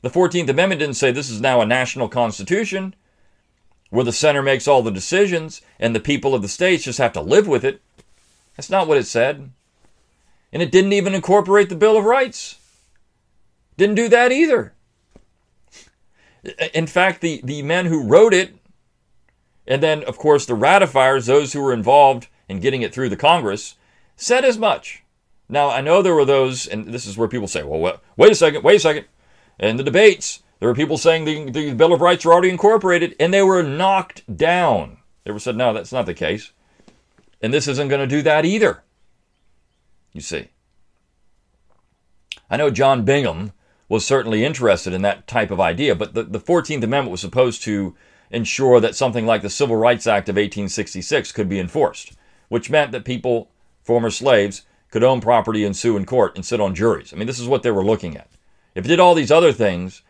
The 0.00 0.10
14th 0.10 0.48
Amendment 0.48 0.80
didn't 0.80 0.96
say 0.96 1.12
this 1.12 1.30
is 1.30 1.40
now 1.40 1.60
a 1.60 1.66
national 1.66 2.08
constitution 2.08 2.96
where 3.90 4.04
the 4.04 4.12
center 4.12 4.42
makes 4.42 4.66
all 4.66 4.82
the 4.82 4.90
decisions 4.90 5.60
and 5.78 5.94
the 5.94 6.00
people 6.00 6.34
of 6.34 6.42
the 6.42 6.48
states 6.48 6.84
just 6.84 6.98
have 6.98 7.12
to 7.12 7.20
live 7.20 7.46
with 7.46 7.64
it. 7.64 7.80
That's 8.56 8.70
not 8.70 8.88
what 8.88 8.98
it 8.98 9.06
said. 9.06 9.50
And 10.52 10.62
it 10.62 10.70
didn't 10.70 10.92
even 10.92 11.14
incorporate 11.14 11.68
the 11.68 11.76
Bill 11.76 11.96
of 11.96 12.04
Rights. 12.04 12.58
Didn't 13.76 13.94
do 13.94 14.08
that 14.08 14.32
either. 14.32 14.74
In 16.74 16.86
fact, 16.86 17.20
the, 17.20 17.40
the 17.42 17.62
men 17.62 17.86
who 17.86 18.06
wrote 18.06 18.34
it, 18.34 18.54
and 19.66 19.82
then, 19.82 20.02
of 20.04 20.18
course, 20.18 20.44
the 20.44 20.54
ratifiers, 20.54 21.26
those 21.26 21.52
who 21.52 21.62
were 21.62 21.72
involved 21.72 22.28
in 22.48 22.60
getting 22.60 22.82
it 22.82 22.92
through 22.92 23.08
the 23.08 23.16
Congress, 23.16 23.76
said 24.16 24.44
as 24.44 24.58
much. 24.58 25.04
Now, 25.48 25.70
I 25.70 25.80
know 25.80 26.02
there 26.02 26.14
were 26.14 26.24
those, 26.24 26.66
and 26.66 26.86
this 26.88 27.06
is 27.06 27.16
where 27.16 27.28
people 27.28 27.48
say, 27.48 27.62
well, 27.62 28.00
wait 28.16 28.32
a 28.32 28.34
second, 28.34 28.62
wait 28.62 28.76
a 28.76 28.80
second. 28.80 29.06
In 29.58 29.76
the 29.76 29.84
debates, 29.84 30.42
there 30.58 30.68
were 30.68 30.74
people 30.74 30.98
saying 30.98 31.24
the, 31.24 31.50
the 31.50 31.74
Bill 31.74 31.92
of 31.92 32.00
Rights 32.00 32.26
are 32.26 32.32
already 32.32 32.50
incorporated, 32.50 33.14
and 33.18 33.32
they 33.32 33.42
were 33.42 33.62
knocked 33.62 34.36
down. 34.36 34.98
They 35.24 35.30
were 35.30 35.38
said, 35.38 35.56
no, 35.56 35.72
that's 35.72 35.92
not 35.92 36.06
the 36.06 36.14
case. 36.14 36.52
And 37.40 37.54
this 37.54 37.68
isn't 37.68 37.88
going 37.88 38.00
to 38.00 38.06
do 38.06 38.22
that 38.22 38.44
either. 38.44 38.82
You 40.12 40.20
see. 40.20 40.48
I 42.50 42.56
know 42.56 42.70
John 42.70 43.04
Bingham 43.04 43.52
was 43.88 44.06
certainly 44.06 44.44
interested 44.44 44.92
in 44.92 45.02
that 45.02 45.26
type 45.26 45.50
of 45.50 45.60
idea, 45.60 45.94
but 45.94 46.14
the, 46.14 46.22
the 46.22 46.40
14th 46.40 46.82
Amendment 46.82 47.10
was 47.10 47.20
supposed 47.20 47.62
to 47.64 47.94
ensure 48.30 48.80
that 48.80 48.96
something 48.96 49.26
like 49.26 49.42
the 49.42 49.50
Civil 49.50 49.76
Rights 49.76 50.06
Act 50.06 50.28
of 50.28 50.36
1866 50.36 51.32
could 51.32 51.48
be 51.48 51.60
enforced, 51.60 52.12
which 52.48 52.70
meant 52.70 52.92
that 52.92 53.04
people, 53.04 53.50
former 53.82 54.10
slaves, 54.10 54.62
could 54.90 55.02
own 55.02 55.20
property 55.20 55.64
and 55.64 55.76
sue 55.76 55.96
in 55.96 56.06
court 56.06 56.34
and 56.34 56.44
sit 56.44 56.60
on 56.60 56.74
juries. 56.74 57.12
I 57.12 57.16
mean, 57.16 57.26
this 57.26 57.40
is 57.40 57.48
what 57.48 57.62
they 57.62 57.70
were 57.70 57.84
looking 57.84 58.16
at. 58.16 58.28
If 58.74 58.84
it 58.84 58.88
did 58.88 59.00
all 59.00 59.14
these 59.14 59.30
other 59.30 59.52
things, 59.52 60.02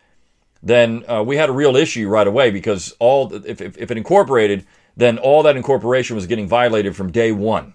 then 0.62 1.04
uh, 1.08 1.22
we 1.24 1.36
had 1.36 1.48
a 1.48 1.52
real 1.52 1.76
issue 1.76 2.08
right 2.08 2.26
away 2.26 2.50
because 2.50 2.94
all 2.98 3.32
if, 3.34 3.60
if, 3.60 3.76
if 3.76 3.90
it 3.90 3.96
incorporated, 3.96 4.64
then 4.96 5.18
all 5.18 5.42
that 5.42 5.56
incorporation 5.56 6.14
was 6.14 6.26
getting 6.26 6.46
violated 6.46 6.94
from 6.94 7.10
day 7.10 7.32
one. 7.32 7.74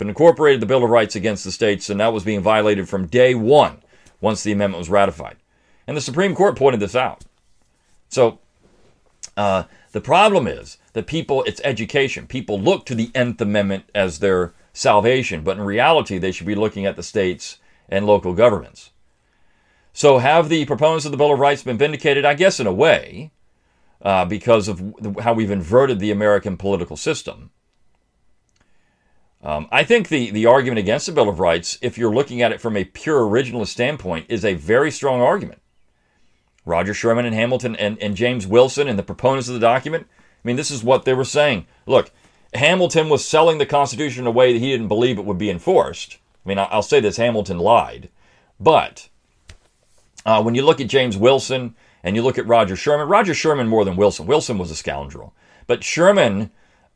It 0.00 0.08
incorporated 0.08 0.60
the 0.60 0.66
Bill 0.66 0.84
of 0.84 0.90
Rights 0.90 1.16
against 1.16 1.44
the 1.44 1.52
states, 1.52 1.90
and 1.90 2.00
that 2.00 2.12
was 2.12 2.24
being 2.24 2.40
violated 2.40 2.88
from 2.88 3.06
day 3.06 3.34
one 3.34 3.78
once 4.20 4.42
the 4.42 4.52
amendment 4.52 4.78
was 4.78 4.90
ratified. 4.90 5.36
And 5.86 5.96
the 5.96 6.00
Supreme 6.00 6.34
Court 6.34 6.56
pointed 6.56 6.80
this 6.80 6.94
out. 6.94 7.24
So 8.08 8.38
uh, 9.36 9.64
the 9.92 10.00
problem 10.00 10.46
is 10.46 10.78
that 10.92 11.06
people, 11.06 11.42
it's 11.44 11.60
education. 11.64 12.26
People 12.26 12.60
look 12.60 12.86
to 12.86 12.94
the 12.94 13.10
Nth 13.14 13.40
Amendment 13.40 13.84
as 13.94 14.18
their 14.18 14.52
salvation, 14.72 15.42
but 15.42 15.56
in 15.56 15.64
reality, 15.64 16.18
they 16.18 16.32
should 16.32 16.46
be 16.46 16.54
looking 16.54 16.86
at 16.86 16.96
the 16.96 17.02
states 17.02 17.58
and 17.88 18.06
local 18.06 18.34
governments. 18.34 18.90
So, 19.92 20.18
have 20.18 20.48
the 20.48 20.64
proponents 20.66 21.04
of 21.04 21.10
the 21.10 21.16
Bill 21.16 21.32
of 21.32 21.40
Rights 21.40 21.64
been 21.64 21.76
vindicated? 21.76 22.24
I 22.24 22.34
guess 22.34 22.60
in 22.60 22.66
a 22.66 22.72
way, 22.72 23.32
uh, 24.02 24.24
because 24.24 24.68
of 24.68 24.94
how 25.20 25.32
we've 25.32 25.50
inverted 25.50 25.98
the 25.98 26.12
American 26.12 26.56
political 26.56 26.96
system. 26.96 27.50
Um, 29.42 29.68
I 29.72 29.84
think 29.84 30.08
the, 30.08 30.30
the 30.30 30.46
argument 30.46 30.78
against 30.78 31.06
the 31.06 31.12
Bill 31.12 31.28
of 31.28 31.40
Rights, 31.40 31.78
if 31.80 31.96
you're 31.96 32.14
looking 32.14 32.42
at 32.42 32.52
it 32.52 32.60
from 32.60 32.76
a 32.76 32.84
pure 32.84 33.20
originalist 33.20 33.68
standpoint, 33.68 34.26
is 34.28 34.44
a 34.44 34.54
very 34.54 34.90
strong 34.90 35.20
argument. 35.20 35.62
Roger 36.66 36.92
Sherman 36.92 37.24
and 37.24 37.34
Hamilton 37.34 37.74
and, 37.76 37.98
and 38.02 38.14
James 38.14 38.46
Wilson 38.46 38.86
and 38.86 38.98
the 38.98 39.02
proponents 39.02 39.48
of 39.48 39.54
the 39.54 39.60
document, 39.60 40.06
I 40.10 40.46
mean, 40.46 40.56
this 40.56 40.70
is 40.70 40.84
what 40.84 41.04
they 41.04 41.14
were 41.14 41.24
saying. 41.24 41.66
Look, 41.86 42.10
Hamilton 42.54 43.08
was 43.08 43.24
selling 43.24 43.58
the 43.58 43.66
Constitution 43.66 44.24
in 44.24 44.26
a 44.26 44.32
way 44.32 44.52
that 44.52 44.58
he 44.58 44.70
didn't 44.70 44.88
believe 44.88 45.18
it 45.18 45.24
would 45.24 45.38
be 45.38 45.50
enforced. 45.50 46.18
I 46.44 46.48
mean, 46.48 46.58
I'll 46.58 46.82
say 46.82 47.00
this 47.00 47.16
Hamilton 47.16 47.58
lied. 47.58 48.10
But 48.58 49.08
uh, 50.26 50.42
when 50.42 50.54
you 50.54 50.64
look 50.64 50.80
at 50.80 50.88
James 50.88 51.16
Wilson 51.16 51.74
and 52.02 52.16
you 52.16 52.22
look 52.22 52.38
at 52.38 52.46
Roger 52.46 52.76
Sherman, 52.76 53.08
Roger 53.08 53.34
Sherman 53.34 53.68
more 53.68 53.84
than 53.84 53.96
Wilson. 53.96 54.26
Wilson 54.26 54.58
was 54.58 54.70
a 54.70 54.76
scoundrel. 54.76 55.32
But 55.66 55.84
Sherman, 55.84 56.50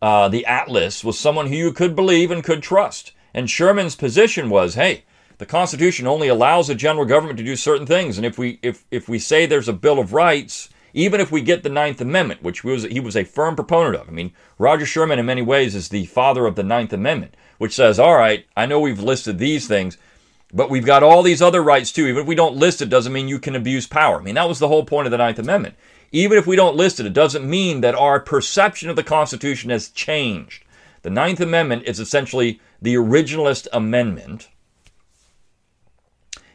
uh, 0.05 0.29
the 0.29 0.45
Atlas, 0.45 1.03
was 1.03 1.19
someone 1.19 1.47
who 1.47 1.57
you 1.57 1.73
could 1.73 1.97
believe 1.97 2.31
and 2.31 2.45
could 2.45 2.63
trust. 2.63 3.13
And 3.33 3.49
Sherman's 3.49 3.97
position 3.97 4.51
was 4.51 4.75
hey, 4.75 5.05
the 5.39 5.47
Constitution 5.47 6.07
only 6.07 6.29
allows 6.29 6.69
the 6.69 6.75
general 6.75 7.07
government 7.07 7.39
to 7.39 7.45
do 7.45 7.57
certain 7.57 7.87
things. 7.87 8.19
And 8.19 8.27
if 8.27 8.37
we, 8.37 8.59
if, 8.61 8.85
if 8.91 9.09
we 9.09 9.19
say 9.19 9.47
there's 9.47 9.67
a 9.67 9.73
Bill 9.73 9.99
of 9.99 10.13
Rights, 10.13 10.69
even 10.93 11.23
if 11.23 11.33
we 11.33 11.41
get 11.41 11.63
the 11.63 11.71
Ninth 11.71 12.03
Amendment, 12.03 12.43
which 12.43 12.63
was, 12.63 12.83
he 12.83 13.01
was 13.01 13.17
a 13.17 13.25
firm 13.25 13.57
proponent 13.57 13.97
of. 13.97 14.07
I 14.07 14.13
mean, 14.13 14.35
Roger 14.59 14.85
Sherman, 14.85 15.19
in 15.19 15.25
many 15.25 15.41
ways, 15.41 15.75
is 15.75 15.89
the 15.89 16.05
father 16.05 16.45
of 16.45 16.55
the 16.55 16.63
Ninth 16.63 16.93
Amendment, 16.93 17.35
which 17.57 17.75
says, 17.75 17.99
all 17.99 18.15
right, 18.15 18.45
I 18.55 18.67
know 18.67 18.81
we've 18.81 19.01
listed 19.01 19.39
these 19.39 19.67
things, 19.67 19.97
but 20.53 20.69
we've 20.69 20.85
got 20.85 21.03
all 21.03 21.23
these 21.23 21.41
other 21.41 21.63
rights 21.63 21.91
too. 21.91 22.07
Even 22.09 22.21
if 22.21 22.29
we 22.29 22.35
don't 22.35 22.57
list 22.57 22.83
it, 22.83 22.91
doesn't 22.91 23.13
mean 23.15 23.27
you 23.27 23.39
can 23.39 23.57
abuse 23.57 23.87
power. 23.87 24.21
I 24.21 24.23
mean, 24.23 24.35
that 24.35 24.51
was 24.51 24.59
the 24.59 24.69
whole 24.69 24.85
point 24.85 25.07
of 25.07 25.13
the 25.13 25.19
Ninth 25.19 25.39
Amendment. 25.39 25.77
Even 26.15 26.39
if 26.39 26.47
we 26.47 26.55
don't 26.55 26.77
list 26.77 27.01
it, 27.01 27.07
it 27.07 27.13
doesn't 27.13 27.45
mean 27.45 27.81
that 27.81 27.97
our 27.97 28.21
perception 28.21 28.89
of 28.89 28.95
the 28.95 29.03
Constitution 29.03 29.71
has 29.71 29.89
changed. 29.89 30.65
The 31.03 31.11
Ninth 31.11 31.41
Amendment 31.41 31.83
is 31.87 31.99
essentially 31.99 32.61
the 32.81 32.95
originalist 32.95 33.67
amendment, 33.73 34.49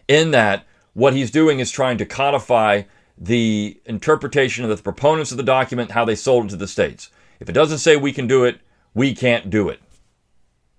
in 0.08 0.32
that 0.32 0.66
what 0.94 1.14
he's 1.14 1.30
doing 1.30 1.60
is 1.60 1.72
trying 1.72 1.98
to 1.98 2.06
codify 2.06 2.84
the 3.18 3.82
interpretation 3.86 4.64
of 4.64 4.70
the 4.70 4.82
proponents 4.82 5.32
of 5.32 5.38
the 5.38 5.44
document, 5.44 5.92
how 5.92 6.06
they 6.06 6.16
sold 6.16 6.46
it 6.46 6.50
to 6.52 6.56
the 6.56 6.66
states. 6.66 7.12
If 7.42 7.50
it 7.50 7.54
doesn't 7.54 7.80
say 7.80 7.98
we 7.98 8.14
can 8.14 8.28
do 8.28 8.46
it, 8.46 8.62
we 8.94 9.14
can't 9.14 9.50
do 9.50 9.68
it. 9.68 9.82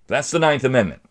That's 0.07 0.31
the 0.31 0.39
Ninth 0.39 0.65
Amendment. 0.65 1.03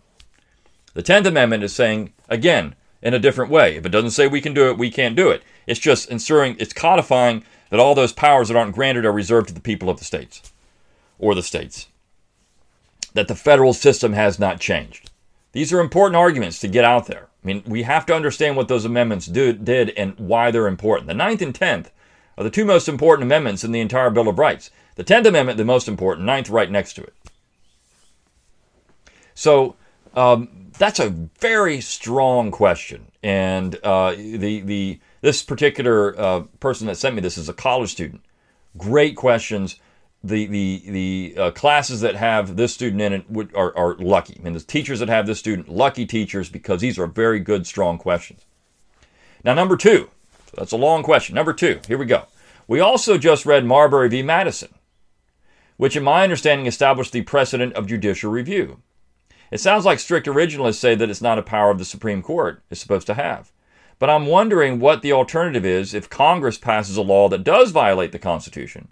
The 0.96 1.04
Tenth 1.04 1.28
Amendment 1.28 1.64
is 1.64 1.76
saying, 1.76 2.14
again, 2.30 2.74
in 3.04 3.14
a 3.14 3.20
different 3.20 3.52
way. 3.52 3.76
If 3.76 3.86
it 3.86 3.90
doesn't 3.90 4.12
say 4.12 4.26
we 4.26 4.42
can 4.42 4.56
do 4.56 4.72
it, 4.72 4.78
we 4.80 4.90
can't 4.90 5.16
do 5.16 5.30
it. 5.30 5.44
It's 5.68 5.80
just 5.80 6.10
ensuring, 6.10 6.56
it's 6.60 6.74
codifying 6.74 7.44
that 7.70 7.80
all 7.80 7.96
those 7.96 8.14
powers 8.14 8.48
that 8.48 8.58
aren't 8.58 8.76
granted 8.76 9.06
are 9.06 9.12
reserved 9.12 9.48
to 9.50 9.54
the 9.54 9.60
people 9.60 9.90
of 9.90 9.98
the 9.98 10.06
states 10.06 10.52
or 11.18 11.36
the 11.36 11.44
states. 11.44 11.88
That 13.14 13.28
the 13.28 13.36
federal 13.36 13.74
system 13.74 14.14
has 14.14 14.40
not 14.40 14.60
changed. 14.60 15.10
These 15.52 15.74
are 15.74 15.80
important 15.80 16.16
arguments 16.16 16.60
to 16.60 16.68
get 16.68 16.86
out 16.86 17.08
there. 17.08 17.28
I 17.44 17.48
mean, 17.48 17.64
we 17.66 17.84
have 17.84 18.06
to 18.08 18.16
understand 18.16 18.56
what 18.56 18.68
those 18.68 18.86
amendments 18.86 19.26
do, 19.26 19.54
did 19.54 19.92
and 19.92 20.14
why 20.18 20.52
they're 20.52 20.68
important. 20.68 21.08
The 21.08 21.14
Ninth 21.14 21.42
and 21.42 21.56
Tenth 21.56 21.92
are 22.38 22.44
the 22.44 22.50
two 22.50 22.66
most 22.66 22.88
important 22.88 23.26
amendments 23.26 23.64
in 23.64 23.72
the 23.72 23.80
entire 23.80 24.10
Bill 24.10 24.28
of 24.28 24.38
Rights. 24.38 24.70
The 24.96 25.04
Tenth 25.04 25.26
Amendment, 25.26 25.58
the 25.58 25.66
most 25.66 25.88
important, 25.88 26.26
Ninth 26.26 26.50
right 26.50 26.70
next 26.70 26.94
to 26.94 27.04
it. 27.04 27.14
So 29.34 29.76
um, 30.16 30.70
that's 30.78 31.00
a 31.00 31.10
very 31.10 31.82
strong 31.82 32.52
question, 32.52 33.06
and 33.24 33.80
uh, 33.84 34.12
the 34.12 34.62
the 34.62 35.00
this 35.22 35.44
particular 35.44 36.20
uh, 36.20 36.42
person 36.60 36.88
that 36.88 36.98
sent 36.98 37.16
me 37.16 37.22
this 37.22 37.38
is 37.38 37.50
a 37.50 37.54
college 37.54 37.92
student. 37.92 38.22
Great 38.78 39.16
questions 39.16 39.80
the 40.24 40.48
the 40.48 40.84
the 40.86 41.42
uh, 41.42 41.52
classes 41.52 42.02
that 42.02 42.16
have 42.16 42.58
this 42.58 42.74
student 42.74 43.02
in 43.02 43.14
it 43.14 43.30
would, 43.30 43.56
are, 43.56 43.76
are 43.78 43.96
lucky. 43.96 44.40
Mean, 44.44 44.54
the 44.54 44.60
teachers 44.60 45.00
that 45.00 45.10
have 45.10 45.28
this 45.28 45.40
student, 45.40 45.70
lucky 45.70 46.06
teachers 46.06 46.50
because 46.50 46.82
these 46.82 47.00
are 47.00 47.08
very 47.08 47.40
good, 47.40 47.66
strong 47.66 47.98
questions. 47.98 48.46
Now, 49.44 49.54
number 49.54 49.78
two, 49.78 50.10
so 50.48 50.56
that's 50.58 50.74
a 50.74 50.78
long 50.78 51.04
question. 51.04 51.36
Number 51.36 51.54
two, 51.54 51.80
here 51.88 51.98
we 51.98 52.06
go. 52.06 52.26
We 52.68 52.82
also 52.82 53.18
just 53.18 53.46
read 53.46 53.66
Marbury 53.66 54.10
v. 54.10 54.22
Madison, 54.22 54.74
which, 55.78 55.96
in 55.96 56.04
my 56.04 56.24
understanding, 56.24 56.68
established 56.68 57.14
the 57.14 57.22
precedent 57.22 57.74
of 57.74 57.88
judicial 57.88 58.30
review. 58.30 58.82
It 59.52 59.60
sounds 59.60 59.86
like 59.86 60.00
strict 60.00 60.28
originalists 60.28 60.76
say 60.76 60.96
that 60.96 61.10
it's 61.10 61.22
not 61.22 61.40
a 61.40 61.44
power 61.44 61.72
of 61.72 61.80
the 61.80 61.86
Supreme 61.86 62.22
Court 62.22 62.62
is 62.70 62.80
supposed 62.80 63.08
to 63.08 63.14
have. 63.14 63.52
But 64.00 64.10
I'm 64.10 64.26
wondering 64.26 64.80
what 64.80 65.02
the 65.02 65.12
alternative 65.12 65.66
is 65.66 65.94
if 65.94 66.10
Congress 66.10 66.58
passes 66.58 66.96
a 66.96 67.02
law 67.02 67.28
that 67.28 67.44
does 67.44 67.72
violate 67.72 68.14
the 68.14 68.20
Constitution. 68.20 68.88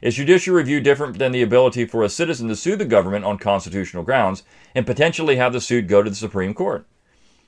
Is 0.00 0.14
judicial 0.14 0.54
review 0.54 0.80
different 0.80 1.18
than 1.18 1.32
the 1.32 1.42
ability 1.42 1.86
for 1.86 2.04
a 2.04 2.08
citizen 2.08 2.46
to 2.48 2.56
sue 2.56 2.76
the 2.76 2.84
government 2.84 3.24
on 3.24 3.38
constitutional 3.38 4.04
grounds 4.04 4.44
and 4.74 4.86
potentially 4.86 5.36
have 5.36 5.52
the 5.52 5.60
suit 5.60 5.88
go 5.88 6.02
to 6.02 6.10
the 6.10 6.16
Supreme 6.16 6.54
Court? 6.54 6.86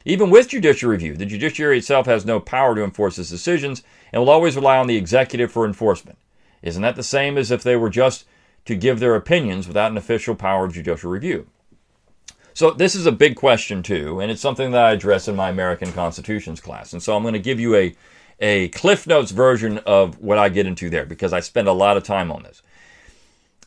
Even 0.04 0.30
with 0.30 0.48
judicial 0.48 0.90
review, 0.90 1.16
the 1.16 1.26
judiciary 1.26 1.78
itself 1.78 2.06
has 2.06 2.24
no 2.24 2.40
power 2.40 2.74
to 2.74 2.82
enforce 2.82 3.18
its 3.18 3.30
decisions 3.30 3.82
and 4.12 4.22
will 4.22 4.30
always 4.30 4.56
rely 4.56 4.78
on 4.78 4.86
the 4.86 4.96
executive 4.96 5.52
for 5.52 5.64
enforcement. 5.64 6.18
Isn't 6.62 6.82
that 6.82 6.96
the 6.96 7.02
same 7.02 7.36
as 7.38 7.50
if 7.50 7.62
they 7.62 7.76
were 7.76 7.90
just 7.90 8.24
to 8.64 8.74
give 8.74 8.98
their 8.98 9.14
opinions 9.14 9.68
without 9.68 9.90
an 9.90 9.96
official 9.96 10.34
power 10.34 10.64
of 10.64 10.72
judicial 10.72 11.10
review? 11.10 11.46
So 12.56 12.70
this 12.70 12.94
is 12.94 13.04
a 13.04 13.12
big 13.12 13.36
question 13.36 13.82
too, 13.82 14.20
and 14.20 14.30
it's 14.30 14.40
something 14.40 14.70
that 14.70 14.82
I 14.82 14.92
address 14.92 15.28
in 15.28 15.36
my 15.36 15.50
American 15.50 15.92
Constitutions 15.92 16.58
class. 16.58 16.94
And 16.94 17.02
so 17.02 17.14
I'm 17.14 17.20
going 17.20 17.34
to 17.34 17.38
give 17.38 17.60
you 17.60 17.76
a 17.76 17.94
a 18.40 18.68
Cliff 18.68 19.06
Notes 19.06 19.30
version 19.30 19.76
of 19.80 20.18
what 20.20 20.38
I 20.38 20.48
get 20.48 20.66
into 20.66 20.88
there 20.88 21.04
because 21.04 21.34
I 21.34 21.40
spend 21.40 21.68
a 21.68 21.74
lot 21.74 21.98
of 21.98 22.02
time 22.02 22.32
on 22.32 22.44
this. 22.44 22.62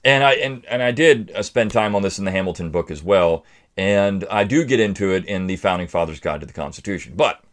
And 0.04 0.24
I 0.24 0.34
and, 0.34 0.66
and 0.66 0.82
I 0.82 0.90
did 0.90 1.32
uh, 1.36 1.44
spend 1.44 1.70
time 1.70 1.96
on 1.96 2.02
this 2.02 2.18
in 2.18 2.26
the 2.26 2.32
Hamilton 2.32 2.72
book 2.72 2.90
as 2.90 3.04
well, 3.04 3.46
and 3.78 4.26
I 4.28 4.44
do 4.44 4.66
get 4.66 4.80
into 4.80 5.14
it 5.14 5.24
in 5.26 5.46
the 5.46 5.58
Founding 5.58 5.88
Fathers 5.88 6.20
Guide 6.20 6.40
to 6.40 6.48
the 6.48 6.54
Constitution. 6.54 7.14
But 7.16 7.44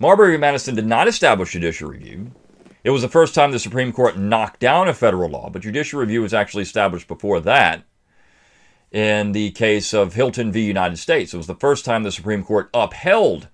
Marbury 0.00 0.36
Madison 0.36 0.74
did 0.74 0.86
not 0.86 1.06
establish 1.06 1.52
judicial 1.52 1.90
review. 1.90 2.32
It 2.82 2.90
was 2.90 3.02
the 3.02 3.08
first 3.08 3.36
time 3.36 3.52
the 3.52 3.60
Supreme 3.60 3.92
Court 3.92 4.18
knocked 4.18 4.58
down 4.58 4.88
a 4.88 4.94
federal 4.94 5.30
law, 5.30 5.48
but 5.48 5.62
judicial 5.62 6.00
review 6.00 6.22
was 6.22 6.34
actually 6.34 6.64
established 6.64 7.06
before 7.06 7.38
that 7.42 7.84
in 8.90 9.32
the 9.32 9.50
case 9.52 9.92
of 9.92 10.14
Hylton 10.14 10.52
v. 10.52 10.60
United 10.62 10.98
States. 10.98 11.34
It 11.34 11.36
was 11.36 11.46
the 11.46 11.54
first 11.54 11.84
time 11.84 12.02
the 12.02 12.12
Supreme 12.12 12.44
Court 12.44 12.70
upheld 12.72 13.48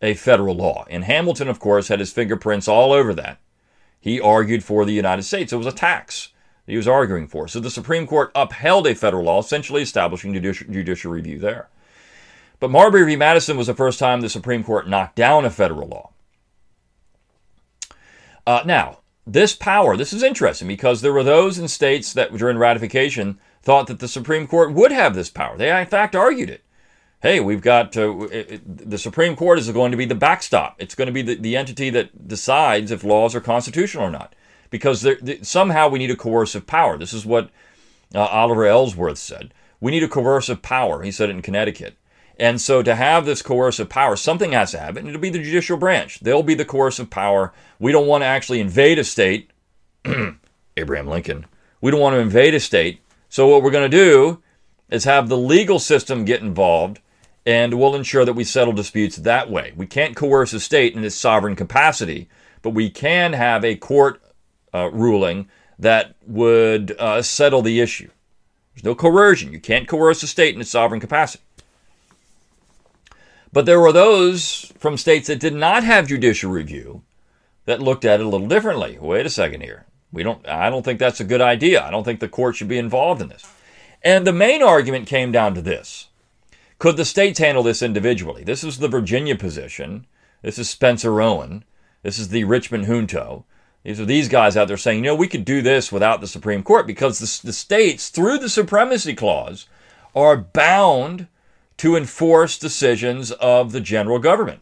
a 0.00 0.14
federal 0.14 0.54
law. 0.54 0.84
And 0.88 1.04
Hamilton, 1.04 1.48
of 1.48 1.58
course, 1.58 1.88
had 1.88 2.00
his 2.00 2.12
fingerprints 2.12 2.68
all 2.68 2.92
over 2.92 3.12
that. 3.14 3.38
He 4.00 4.20
argued 4.20 4.62
for 4.62 4.84
the 4.84 4.92
United 4.92 5.22
States. 5.22 5.52
It 5.52 5.56
was 5.56 5.66
a 5.66 5.72
tax 5.72 6.28
he 6.66 6.76
was 6.76 6.86
arguing 6.86 7.26
for. 7.26 7.48
So 7.48 7.60
the 7.60 7.70
Supreme 7.70 8.06
Court 8.06 8.30
upheld 8.34 8.86
a 8.86 8.94
federal 8.94 9.24
law, 9.24 9.40
essentially 9.40 9.82
establishing 9.82 10.34
judicial, 10.34 11.10
review 11.10 11.38
there. 11.38 11.68
But 12.60 12.70
Marbury 12.70 13.04
v. 13.06 13.16
Madison 13.16 13.56
was 13.56 13.68
the 13.68 13.74
first 13.74 13.98
time 13.98 14.20
the 14.20 14.28
Supreme 14.28 14.62
Court 14.62 14.88
knocked 14.88 15.16
down 15.16 15.44
a 15.44 15.50
federal 15.50 15.88
law. 15.88 16.10
Uh, 18.46 18.62
now, 18.64 18.98
this 19.26 19.54
power, 19.54 19.96
this 19.96 20.12
is 20.12 20.22
interesting 20.22 20.68
because 20.68 21.00
there 21.00 21.12
were 21.12 21.22
those 21.22 21.58
in 21.58 21.68
states 21.68 22.12
that 22.12 22.36
during 22.36 22.58
ratification 22.58 23.38
thought 23.68 23.86
that 23.88 23.98
the 23.98 24.08
Supreme 24.08 24.46
Court 24.46 24.72
would 24.72 24.92
have 24.92 25.14
this 25.14 25.28
power. 25.28 25.58
They, 25.58 25.78
in 25.78 25.86
fact, 25.88 26.16
argued 26.16 26.48
it. 26.48 26.64
Hey, 27.20 27.38
we've 27.38 27.60
got 27.60 27.94
uh, 27.98 28.20
it, 28.30 28.88
the 28.88 28.96
Supreme 28.96 29.36
Court 29.36 29.58
is 29.58 29.70
going 29.70 29.90
to 29.90 29.96
be 29.98 30.06
the 30.06 30.14
backstop. 30.14 30.76
It's 30.78 30.94
going 30.94 31.04
to 31.04 31.12
be 31.12 31.20
the, 31.20 31.34
the 31.34 31.54
entity 31.54 31.90
that 31.90 32.26
decides 32.26 32.90
if 32.90 33.04
laws 33.04 33.34
are 33.34 33.42
constitutional 33.42 34.04
or 34.04 34.10
not. 34.10 34.34
Because 34.70 35.02
there, 35.02 35.18
the, 35.20 35.40
somehow 35.42 35.86
we 35.86 35.98
need 35.98 36.10
a 36.10 36.16
coercive 36.16 36.66
power. 36.66 36.96
This 36.96 37.12
is 37.12 37.26
what 37.26 37.50
uh, 38.14 38.24
Oliver 38.24 38.64
Ellsworth 38.64 39.18
said. 39.18 39.52
We 39.82 39.90
need 39.90 40.02
a 40.02 40.08
coercive 40.08 40.62
power. 40.62 41.02
He 41.02 41.10
said 41.10 41.28
it 41.28 41.36
in 41.36 41.42
Connecticut. 41.42 41.98
And 42.38 42.62
so 42.62 42.82
to 42.82 42.94
have 42.94 43.26
this 43.26 43.42
coercive 43.42 43.90
power, 43.90 44.16
something 44.16 44.52
has 44.52 44.70
to 44.70 44.78
have 44.78 44.96
it, 44.96 45.00
and 45.00 45.10
it'll 45.10 45.20
be 45.20 45.28
the 45.28 45.42
judicial 45.42 45.76
branch. 45.76 46.20
They'll 46.20 46.42
be 46.42 46.54
the 46.54 46.64
coercive 46.64 47.10
power. 47.10 47.52
We 47.78 47.92
don't 47.92 48.06
want 48.06 48.22
to 48.22 48.28
actually 48.28 48.60
invade 48.60 48.98
a 48.98 49.04
state. 49.04 49.50
Abraham 50.78 51.06
Lincoln. 51.06 51.44
We 51.82 51.90
don't 51.90 52.00
want 52.00 52.14
to 52.14 52.20
invade 52.20 52.54
a 52.54 52.60
state 52.60 53.02
so, 53.28 53.46
what 53.48 53.62
we're 53.62 53.70
going 53.70 53.90
to 53.90 53.96
do 53.96 54.42
is 54.88 55.04
have 55.04 55.28
the 55.28 55.36
legal 55.36 55.78
system 55.78 56.24
get 56.24 56.40
involved 56.40 57.00
and 57.48 57.78
we'll 57.78 57.94
ensure 57.94 58.26
that 58.26 58.34
we 58.34 58.44
settle 58.44 58.74
disputes 58.74 59.16
that 59.16 59.50
way. 59.50 59.72
We 59.74 59.86
can't 59.86 60.14
coerce 60.14 60.52
a 60.52 60.60
state 60.60 60.94
in 60.94 61.02
its 61.02 61.16
sovereign 61.16 61.56
capacity, 61.56 62.28
but 62.60 62.74
we 62.74 62.90
can 62.90 63.32
have 63.32 63.64
a 63.64 63.74
court 63.74 64.22
uh, 64.74 64.90
ruling 64.92 65.48
that 65.78 66.14
would 66.26 66.94
uh, 66.98 67.22
settle 67.22 67.62
the 67.62 67.80
issue. 67.80 68.10
There's 68.74 68.84
no 68.84 68.94
coercion. 68.94 69.52
You 69.52 69.60
can't 69.60 69.88
coerce 69.88 70.22
a 70.22 70.26
state 70.26 70.54
in 70.54 70.60
its 70.60 70.70
sovereign 70.70 71.00
capacity. 71.00 71.42
But 73.50 73.64
there 73.64 73.80
were 73.80 73.92
those 73.92 74.72
from 74.78 74.98
states 74.98 75.28
that 75.28 75.40
did 75.40 75.54
not 75.54 75.84
have 75.84 76.06
judicial 76.06 76.50
review 76.50 77.02
that 77.64 77.80
looked 77.80 78.04
at 78.04 78.20
it 78.20 78.26
a 78.26 78.28
little 78.28 78.46
differently. 78.46 78.98
Wait 79.00 79.24
a 79.24 79.30
second 79.30 79.62
here. 79.62 79.86
We 80.12 80.22
don't 80.22 80.46
I 80.48 80.70
don't 80.70 80.84
think 80.84 80.98
that's 80.98 81.20
a 81.20 81.24
good 81.24 81.40
idea. 81.40 81.82
I 81.82 81.90
don't 81.90 82.04
think 82.04 82.20
the 82.20 82.28
court 82.28 82.56
should 82.56 82.68
be 82.68 82.78
involved 82.78 83.20
in 83.20 83.28
this. 83.28 83.44
And 84.02 84.26
the 84.26 84.32
main 84.32 84.62
argument 84.62 85.06
came 85.06 85.32
down 85.32 85.54
to 85.54 85.62
this. 85.62 86.08
Could 86.78 86.96
the 86.96 87.04
states 87.04 87.40
handle 87.40 87.64
this 87.64 87.82
individually? 87.82 88.44
This 88.44 88.62
is 88.62 88.78
the 88.78 88.88
Virginia 88.88 89.36
position. 89.36 90.06
This 90.42 90.58
is 90.58 90.70
Spencer 90.70 91.12
Roane. 91.12 91.64
This 92.02 92.18
is 92.18 92.28
the 92.28 92.44
Richmond 92.44 92.86
Junto. 92.86 93.44
These 93.82 94.00
are 94.00 94.04
these 94.04 94.28
guys 94.28 94.56
out 94.56 94.68
there 94.68 94.76
saying, 94.76 94.98
you 94.98 95.10
know, 95.10 95.14
we 95.14 95.28
could 95.28 95.44
do 95.44 95.62
this 95.62 95.90
without 95.90 96.20
the 96.20 96.26
Supreme 96.26 96.62
Court 96.62 96.86
because 96.86 97.18
the, 97.18 97.46
the 97.46 97.52
states, 97.52 98.08
through 98.08 98.38
the 98.38 98.48
Supremacy 98.48 99.14
Clause, 99.14 99.66
are 100.14 100.36
bound 100.36 101.26
to 101.78 101.96
enforce 101.96 102.58
decisions 102.58 103.30
of 103.32 103.72
the 103.72 103.80
general 103.80 104.18
government. 104.18 104.60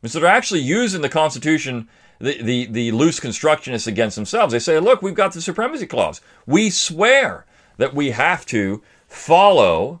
And 0.00 0.10
so 0.10 0.20
they're 0.20 0.28
actually 0.28 0.60
using 0.60 1.02
the 1.02 1.08
Constitution 1.08 1.88
the, 2.22 2.66
the, 2.66 2.92
loose 2.92 3.18
constructionists 3.18 3.86
against 3.86 4.14
themselves. 4.16 4.52
They 4.52 4.60
say, 4.60 4.78
look, 4.78 5.02
we've 5.02 5.14
got 5.14 5.32
the 5.32 5.42
supremacy 5.42 5.86
clause. 5.86 6.20
We 6.46 6.70
swear 6.70 7.46
that 7.78 7.94
we 7.94 8.12
have 8.12 8.46
to 8.46 8.82
follow 9.08 10.00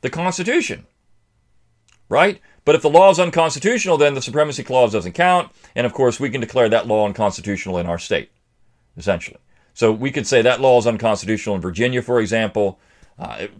the 0.00 0.10
Constitution. 0.10 0.86
Right? 2.08 2.40
But 2.64 2.74
if 2.74 2.82
the 2.82 2.90
law 2.90 3.10
is 3.10 3.20
unconstitutional, 3.20 3.98
then 3.98 4.14
the 4.14 4.22
supremacy 4.22 4.64
clause 4.64 4.92
doesn't 4.92 5.12
count. 5.12 5.52
And 5.74 5.86
of 5.86 5.92
course, 5.92 6.18
we 6.18 6.30
can 6.30 6.40
declare 6.40 6.68
that 6.68 6.86
law 6.86 7.06
unconstitutional 7.06 7.78
in 7.78 7.86
our 7.86 7.98
state, 7.98 8.30
essentially. 8.96 9.38
So 9.74 9.92
we 9.92 10.10
could 10.10 10.26
say 10.26 10.42
that 10.42 10.60
law 10.60 10.78
is 10.78 10.86
unconstitutional 10.86 11.56
in 11.56 11.60
Virginia, 11.60 12.02
for 12.02 12.20
example. 12.20 12.78
Uh, 13.18 13.36
it 13.40 13.52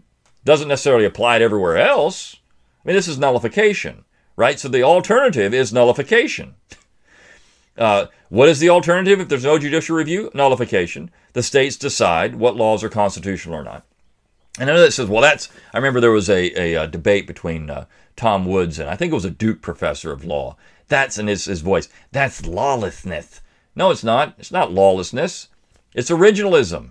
doesn't 0.44 0.68
necessarily 0.68 1.04
apply 1.04 1.38
to 1.38 1.44
everywhere 1.44 1.76
else. 1.76 2.36
I 2.84 2.88
mean, 2.88 2.96
this 2.96 3.08
is 3.08 3.18
nullification, 3.18 4.04
right? 4.36 4.58
So 4.58 4.68
the 4.68 4.82
alternative 4.82 5.54
is 5.54 5.72
nullification. 5.72 6.54
Uh, 7.76 8.06
what 8.28 8.48
is 8.48 8.60
the 8.60 8.68
alternative 8.68 9.20
if 9.20 9.28
there's 9.28 9.44
no 9.44 9.58
judicial 9.58 9.96
review? 9.96 10.30
Nullification. 10.34 11.10
The 11.32 11.42
states 11.42 11.76
decide 11.76 12.36
what 12.36 12.56
laws 12.56 12.84
are 12.84 12.88
constitutional 12.88 13.56
or 13.56 13.64
not. 13.64 13.84
And 14.58 14.68
know 14.68 14.80
that 14.80 14.92
says, 14.92 15.08
well, 15.08 15.22
that's. 15.22 15.48
I 15.72 15.78
remember 15.78 16.00
there 16.00 16.12
was 16.12 16.30
a, 16.30 16.52
a, 16.60 16.84
a 16.84 16.86
debate 16.86 17.26
between 17.26 17.70
uh, 17.70 17.86
Tom 18.16 18.46
Woods 18.46 18.78
and 18.78 18.88
I 18.88 18.94
think 18.94 19.10
it 19.10 19.16
was 19.16 19.24
a 19.24 19.30
Duke 19.30 19.60
professor 19.60 20.12
of 20.12 20.24
law. 20.24 20.56
That's 20.88 21.18
in 21.18 21.26
his, 21.26 21.46
his 21.46 21.60
voice. 21.60 21.88
That's 22.12 22.46
lawlessness. 22.46 23.40
No, 23.74 23.90
it's 23.90 24.04
not. 24.04 24.34
It's 24.38 24.52
not 24.52 24.72
lawlessness. 24.72 25.48
It's 25.94 26.10
originalism. 26.10 26.90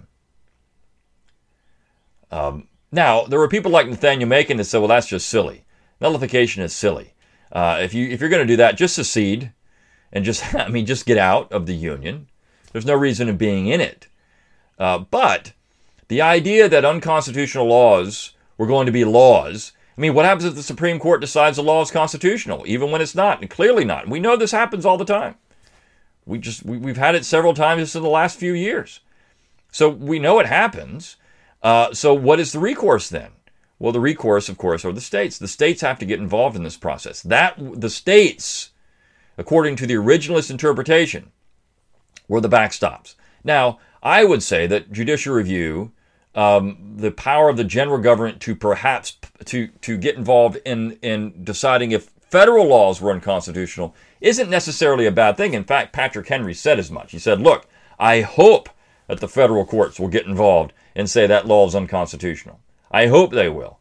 Um, 2.32 2.68
now, 2.92 3.24
there 3.26 3.40
were 3.40 3.48
people 3.48 3.72
like 3.72 3.88
Nathaniel 3.88 4.28
Macon 4.28 4.58
that 4.58 4.66
said, 4.66 4.80
well, 4.80 4.88
that's 4.88 5.08
just 5.08 5.30
silly. 5.30 5.64
Nullification 6.02 6.64
is 6.64 6.74
silly. 6.74 7.14
Uh, 7.52 7.80
if 7.82 7.94
you 7.94 8.10
if 8.10 8.20
you're 8.20 8.30
going 8.30 8.46
to 8.46 8.52
do 8.54 8.58
that, 8.58 8.76
just 8.76 8.96
secede 8.96 9.52
and 10.14 10.24
just, 10.24 10.56
I 10.56 10.70
mean, 10.70 10.86
just 10.86 11.06
get 11.06 11.18
out 11.18 11.52
of 11.52 11.66
the 11.66 11.76
union. 11.76 12.28
There's 12.72 12.86
no 12.86 12.96
reason 12.96 13.28
of 13.28 13.38
being 13.38 13.68
in 13.68 13.82
it. 13.82 14.08
Uh, 14.80 15.00
but 15.00 15.52
the 16.08 16.22
idea 16.22 16.70
that 16.70 16.86
unconstitutional 16.86 17.68
laws 17.68 18.32
were 18.58 18.68
going 18.68 18.86
to 18.86 18.92
be 18.92 19.04
laws. 19.04 19.74
I 19.98 20.02
mean, 20.02 20.14
what 20.14 20.26
happens 20.26 20.46
if 20.46 20.56
the 20.56 20.64
Supreme 20.64 21.00
Court 21.00 21.22
decides 21.22 21.58
a 21.58 21.62
law 21.62 21.82
is 21.82 21.92
constitutional, 21.92 22.64
even 22.66 22.92
when 22.92 23.02
it's 23.02 23.16
not, 23.16 23.42
and 23.42 23.50
clearly 23.50 23.86
not? 23.86 24.08
We 24.08 24.20
know 24.20 24.36
this 24.36 24.52
happens 24.52 24.86
all 24.86 24.98
the 24.98 25.06
time. 25.06 25.36
We 26.26 26.40
just 26.40 26.64
we, 26.64 26.80
have 26.88 26.98
had 26.98 27.16
it 27.16 27.26
several 27.26 27.54
times 27.54 27.82
just 27.82 27.96
in 27.96 28.04
the 28.04 28.10
last 28.10 28.40
few 28.40 28.54
years, 28.54 29.02
so 29.72 29.90
we 29.90 30.20
know 30.20 30.40
it 30.40 30.46
happens. 30.46 31.18
Uh, 31.62 31.94
so 31.94 32.14
what 32.14 32.40
is 32.40 32.54
the 32.54 32.60
recourse 32.60 33.10
then? 33.10 33.32
Well, 33.78 33.92
the 33.92 34.00
recourse, 34.00 34.48
of 34.48 34.58
course, 34.58 34.86
are 34.86 34.94
the 34.94 35.02
states. 35.02 35.38
The 35.38 35.48
states 35.50 35.82
have 35.82 36.00
to 36.00 36.06
get 36.06 36.20
involved 36.20 36.56
in 36.56 36.64
this 36.64 36.78
process. 36.78 37.22
That 37.22 37.56
the 37.58 37.90
states 37.90 38.70
according 39.38 39.76
to 39.78 39.88
the 39.88 39.96
originalist 39.96 40.52
interpretation, 40.52 41.32
were 42.28 42.42
the 42.42 42.50
backstops. 42.50 43.16
Now, 43.44 43.80
I 44.02 44.24
would 44.24 44.44
say 44.44 44.68
that 44.68 44.92
judicial 44.92 45.34
review, 45.34 45.92
um, 46.36 46.96
the 46.98 47.12
power 47.12 47.50
of 47.50 47.58
the 47.58 47.64
general 47.64 48.00
government 48.00 48.42
to 48.42 48.56
perhaps 48.56 49.18
to 49.46 49.68
to 49.68 49.98
get 49.98 50.16
involved 50.16 50.58
in 50.66 50.94
in 51.02 51.44
deciding 51.44 51.92
if 51.92 52.10
federal 52.22 52.68
laws 52.68 53.00
were 53.02 53.12
unconstitutional, 53.12 53.96
isn't 54.20 54.50
necessarily 54.50 55.06
a 55.06 55.12
bad 55.12 55.38
thing. 55.38 55.54
In 55.54 55.64
fact, 55.64 55.94
Patrick 55.94 56.28
Henry 56.28 56.54
said 56.54 56.80
as 56.80 56.90
much. 56.90 57.12
He 57.12 57.20
said, 57.20 57.40
"Look, 57.42 57.68
I 58.00 58.22
hope 58.22 58.70
that 59.08 59.20
the 59.20 59.28
federal 59.28 59.66
courts 59.66 60.00
will 60.00 60.08
get 60.08 60.26
involved 60.26 60.74
and 60.96 61.10
say 61.10 61.28
that 61.28 61.48
law 61.48 61.68
is 61.68 61.76
unconstitutional. 61.76 62.60
I 62.92 63.08
hope 63.08 63.32
they 63.32 63.50
will." 63.50 63.80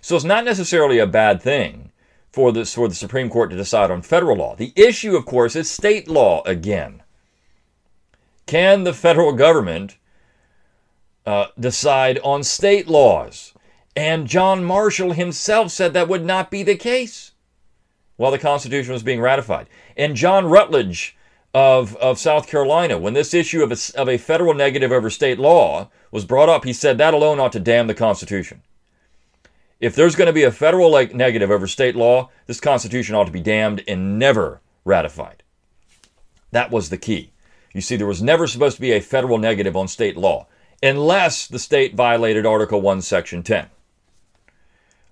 So 0.00 0.16
it's 0.16 0.24
not 0.24 0.44
necessarily 0.44 0.98
a 0.98 1.06
bad 1.06 1.42
thing 1.42 1.90
for 2.32 2.52
the, 2.52 2.64
for 2.64 2.88
the 2.88 2.94
Supreme 2.94 3.30
Court 3.30 3.50
to 3.50 3.56
decide 3.56 3.90
on 3.90 4.02
federal 4.02 4.36
law. 4.36 4.54
The 4.56 4.72
issue, 4.76 5.16
of 5.16 5.24
course, 5.26 5.56
is 5.56 5.70
state 5.70 6.08
law 6.08 6.42
again. 6.44 7.02
Can 8.46 8.84
the 8.84 8.92
federal 8.92 9.32
government 9.32 9.96
uh, 11.24 11.46
decide 11.58 12.18
on 12.22 12.44
state 12.44 12.88
laws? 12.88 13.54
And 13.96 14.26
John 14.26 14.62
Marshall 14.62 15.12
himself 15.12 15.72
said 15.72 15.94
that 15.94 16.08
would 16.08 16.24
not 16.24 16.50
be 16.50 16.62
the 16.62 16.76
case 16.76 17.32
while 18.16 18.30
the 18.30 18.38
Constitution 18.38 18.92
was 18.92 19.02
being 19.02 19.20
ratified. 19.20 19.66
And 19.96 20.14
John 20.14 20.46
Rutledge 20.46 21.16
of, 21.54 21.96
of 21.96 22.18
South 22.18 22.46
Carolina, 22.46 22.98
when 22.98 23.14
this 23.14 23.32
issue 23.32 23.62
of 23.62 23.72
a, 23.72 23.98
of 23.98 24.08
a 24.08 24.18
federal 24.18 24.52
negative 24.52 24.92
over 24.92 25.08
state 25.08 25.38
law 25.38 25.90
was 26.10 26.26
brought 26.26 26.50
up, 26.50 26.64
he 26.64 26.72
said 26.72 26.98
that 26.98 27.14
alone 27.14 27.40
ought 27.40 27.52
to 27.52 27.60
damn 27.60 27.86
the 27.86 27.94
Constitution. 27.94 28.62
If 29.78 29.94
there's 29.94 30.16
going 30.16 30.26
to 30.26 30.32
be 30.32 30.44
a 30.44 30.52
federal 30.52 30.90
like 30.90 31.14
negative 31.14 31.50
over 31.50 31.66
state 31.66 31.96
law, 31.96 32.30
this 32.46 32.60
Constitution 32.60 33.14
ought 33.14 33.24
to 33.24 33.32
be 33.32 33.40
damned 33.40 33.84
and 33.86 34.18
never 34.18 34.60
ratified. 34.84 35.42
That 36.50 36.70
was 36.70 36.88
the 36.88 36.96
key. 36.96 37.32
You 37.74 37.82
see, 37.82 37.96
there 37.96 38.06
was 38.06 38.22
never 38.22 38.46
supposed 38.46 38.76
to 38.76 38.80
be 38.80 38.92
a 38.92 39.00
federal 39.00 39.36
negative 39.36 39.76
on 39.76 39.88
state 39.88 40.16
law 40.16 40.46
unless 40.82 41.46
the 41.46 41.58
state 41.58 41.94
violated 41.94 42.46
Article 42.46 42.80
1, 42.80 43.02
Section 43.02 43.42
10, 43.42 43.66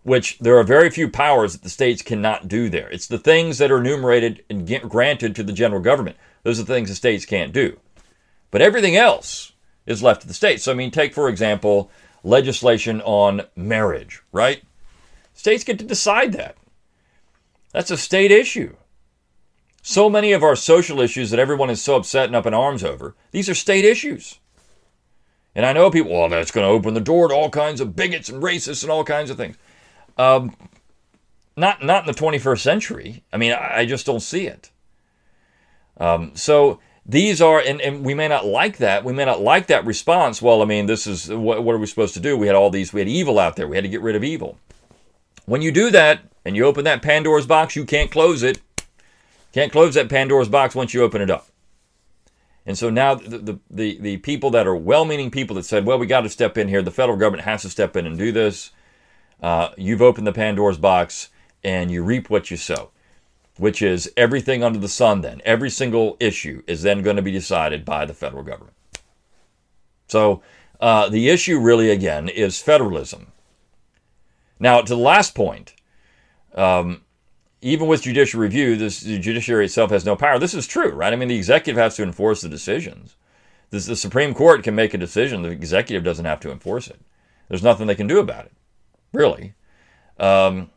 which 0.02 0.38
there 0.38 0.56
are 0.58 0.64
very 0.64 0.90
few 0.90 1.08
powers 1.08 1.52
that 1.52 1.62
the 1.62 1.68
states 1.68 2.00
cannot 2.00 2.48
do 2.48 2.70
there. 2.70 2.88
It's 2.88 3.06
the 3.06 3.18
things 3.18 3.58
that 3.58 3.70
are 3.70 3.80
enumerated 3.80 4.44
and 4.48 4.66
granted 4.88 5.36
to 5.36 5.42
the 5.42 5.52
general 5.52 5.82
government. 5.82 6.16
Those 6.42 6.58
are 6.58 6.64
the 6.64 6.72
things 6.72 6.88
the 6.88 6.94
states 6.94 7.26
can't 7.26 7.52
do. 7.52 7.78
But 8.50 8.62
everything 8.62 8.96
else 8.96 9.52
is 9.86 10.02
left 10.02 10.22
to 10.22 10.28
the 10.28 10.34
states. 10.34 10.64
So, 10.64 10.72
I 10.72 10.74
mean, 10.74 10.90
take, 10.90 11.14
for 11.14 11.28
example, 11.28 11.90
legislation 12.24 13.00
on 13.02 13.42
marriage, 13.54 14.22
right? 14.32 14.62
States 15.34 15.62
get 15.62 15.78
to 15.78 15.84
decide 15.84 16.32
that. 16.32 16.56
That's 17.72 17.90
a 17.90 17.96
state 17.96 18.30
issue. 18.30 18.74
So 19.82 20.08
many 20.08 20.32
of 20.32 20.42
our 20.42 20.56
social 20.56 21.00
issues 21.00 21.30
that 21.30 21.38
everyone 21.38 21.70
is 21.70 21.82
so 21.82 21.96
upset 21.96 22.26
and 22.26 22.34
up 22.34 22.46
in 22.46 22.54
arms 22.54 22.82
over, 22.82 23.14
these 23.32 23.48
are 23.48 23.54
state 23.54 23.84
issues. 23.84 24.40
And 25.54 25.66
I 25.66 25.72
know 25.72 25.90
people, 25.90 26.12
well, 26.12 26.28
that's 26.28 26.50
going 26.50 26.66
to 26.66 26.72
open 26.72 26.94
the 26.94 27.00
door 27.00 27.28
to 27.28 27.34
all 27.34 27.50
kinds 27.50 27.80
of 27.80 27.94
bigots 27.94 28.28
and 28.28 28.42
racists 28.42 28.82
and 28.82 28.90
all 28.90 29.04
kinds 29.04 29.30
of 29.30 29.36
things. 29.36 29.56
Um, 30.16 30.56
not, 31.56 31.84
not 31.84 32.08
in 32.08 32.12
the 32.12 32.18
21st 32.18 32.60
century. 32.60 33.22
I 33.32 33.36
mean, 33.36 33.52
I, 33.52 33.80
I 33.80 33.86
just 33.86 34.06
don't 34.06 34.20
see 34.20 34.46
it. 34.46 34.70
Um, 35.98 36.32
so 36.34 36.80
these 37.06 37.42
are, 37.42 37.60
and, 37.60 37.80
and 37.80 38.04
we 38.04 38.14
may 38.14 38.28
not 38.28 38.46
like 38.46 38.78
that. 38.78 39.04
We 39.04 39.12
may 39.12 39.26
not 39.26 39.40
like 39.40 39.66
that 39.66 39.84
response. 39.84 40.40
Well, 40.40 40.62
I 40.62 40.64
mean, 40.64 40.86
this 40.86 41.06
is 41.06 41.28
what, 41.28 41.62
what 41.62 41.74
are 41.74 41.78
we 41.78 41.86
supposed 41.86 42.14
to 42.14 42.20
do? 42.20 42.36
We 42.36 42.46
had 42.46 42.56
all 42.56 42.70
these, 42.70 42.92
we 42.92 43.00
had 43.00 43.08
evil 43.08 43.38
out 43.38 43.56
there. 43.56 43.68
We 43.68 43.76
had 43.76 43.84
to 43.84 43.90
get 43.90 44.00
rid 44.00 44.16
of 44.16 44.24
evil. 44.24 44.58
When 45.44 45.60
you 45.60 45.70
do 45.70 45.90
that 45.90 46.22
and 46.44 46.56
you 46.56 46.64
open 46.64 46.84
that 46.84 47.02
Pandora's 47.02 47.46
box, 47.46 47.76
you 47.76 47.84
can't 47.84 48.10
close 48.10 48.42
it. 48.42 48.62
Can't 49.52 49.70
close 49.70 49.94
that 49.94 50.08
Pandora's 50.08 50.48
box 50.48 50.74
once 50.74 50.94
you 50.94 51.02
open 51.02 51.20
it 51.20 51.30
up. 51.30 51.48
And 52.66 52.78
so 52.78 52.88
now 52.88 53.14
the, 53.16 53.38
the, 53.38 53.60
the, 53.70 53.98
the 54.00 54.16
people 54.18 54.50
that 54.50 54.66
are 54.66 54.74
well 54.74 55.04
meaning 55.04 55.30
people 55.30 55.56
that 55.56 55.66
said, 55.66 55.84
well, 55.84 55.98
we 55.98 56.06
got 56.06 56.22
to 56.22 56.30
step 56.30 56.56
in 56.56 56.68
here, 56.68 56.80
the 56.80 56.90
federal 56.90 57.18
government 57.18 57.44
has 57.44 57.62
to 57.62 57.70
step 57.70 57.94
in 57.96 58.06
and 58.06 58.16
do 58.16 58.32
this. 58.32 58.70
Uh, 59.42 59.68
you've 59.76 60.00
opened 60.00 60.26
the 60.26 60.32
Pandora's 60.32 60.78
box 60.78 61.28
and 61.62 61.90
you 61.90 62.02
reap 62.02 62.30
what 62.30 62.50
you 62.50 62.56
sow 62.56 62.90
which 63.58 63.82
is 63.82 64.10
everything 64.16 64.64
under 64.64 64.78
the 64.78 64.88
sun, 64.88 65.20
then. 65.20 65.40
Every 65.44 65.70
single 65.70 66.16
issue 66.20 66.62
is 66.66 66.82
then 66.82 67.02
going 67.02 67.16
to 67.16 67.22
be 67.22 67.30
decided 67.30 67.84
by 67.84 68.04
the 68.04 68.14
federal 68.14 68.42
government. 68.42 68.76
So 70.08 70.42
uh, 70.80 71.08
the 71.08 71.28
issue 71.28 71.58
really, 71.58 71.90
again, 71.90 72.28
is 72.28 72.60
federalism. 72.60 73.32
Now, 74.58 74.80
to 74.80 74.94
the 74.94 74.96
last 74.96 75.34
point, 75.34 75.74
um, 76.54 77.02
even 77.60 77.86
with 77.86 78.02
judicial 78.02 78.40
review, 78.40 78.76
this, 78.76 79.00
the 79.00 79.18
judiciary 79.18 79.64
itself 79.64 79.90
has 79.90 80.04
no 80.04 80.16
power. 80.16 80.38
This 80.38 80.54
is 80.54 80.66
true, 80.66 80.90
right? 80.90 81.12
I 81.12 81.16
mean, 81.16 81.28
the 81.28 81.36
executive 81.36 81.80
has 81.80 81.96
to 81.96 82.02
enforce 82.02 82.40
the 82.40 82.48
decisions. 82.48 83.16
The 83.70 83.80
Supreme 83.80 84.34
Court 84.34 84.62
can 84.62 84.74
make 84.74 84.94
a 84.94 84.98
decision. 84.98 85.42
The 85.42 85.48
executive 85.48 86.04
doesn't 86.04 86.26
have 86.26 86.38
to 86.40 86.52
enforce 86.52 86.86
it. 86.86 87.00
There's 87.48 87.62
nothing 87.62 87.86
they 87.86 87.96
can 87.96 88.06
do 88.06 88.20
about 88.20 88.44
it, 88.44 88.52
really. 89.12 89.54
Um, 90.18 90.70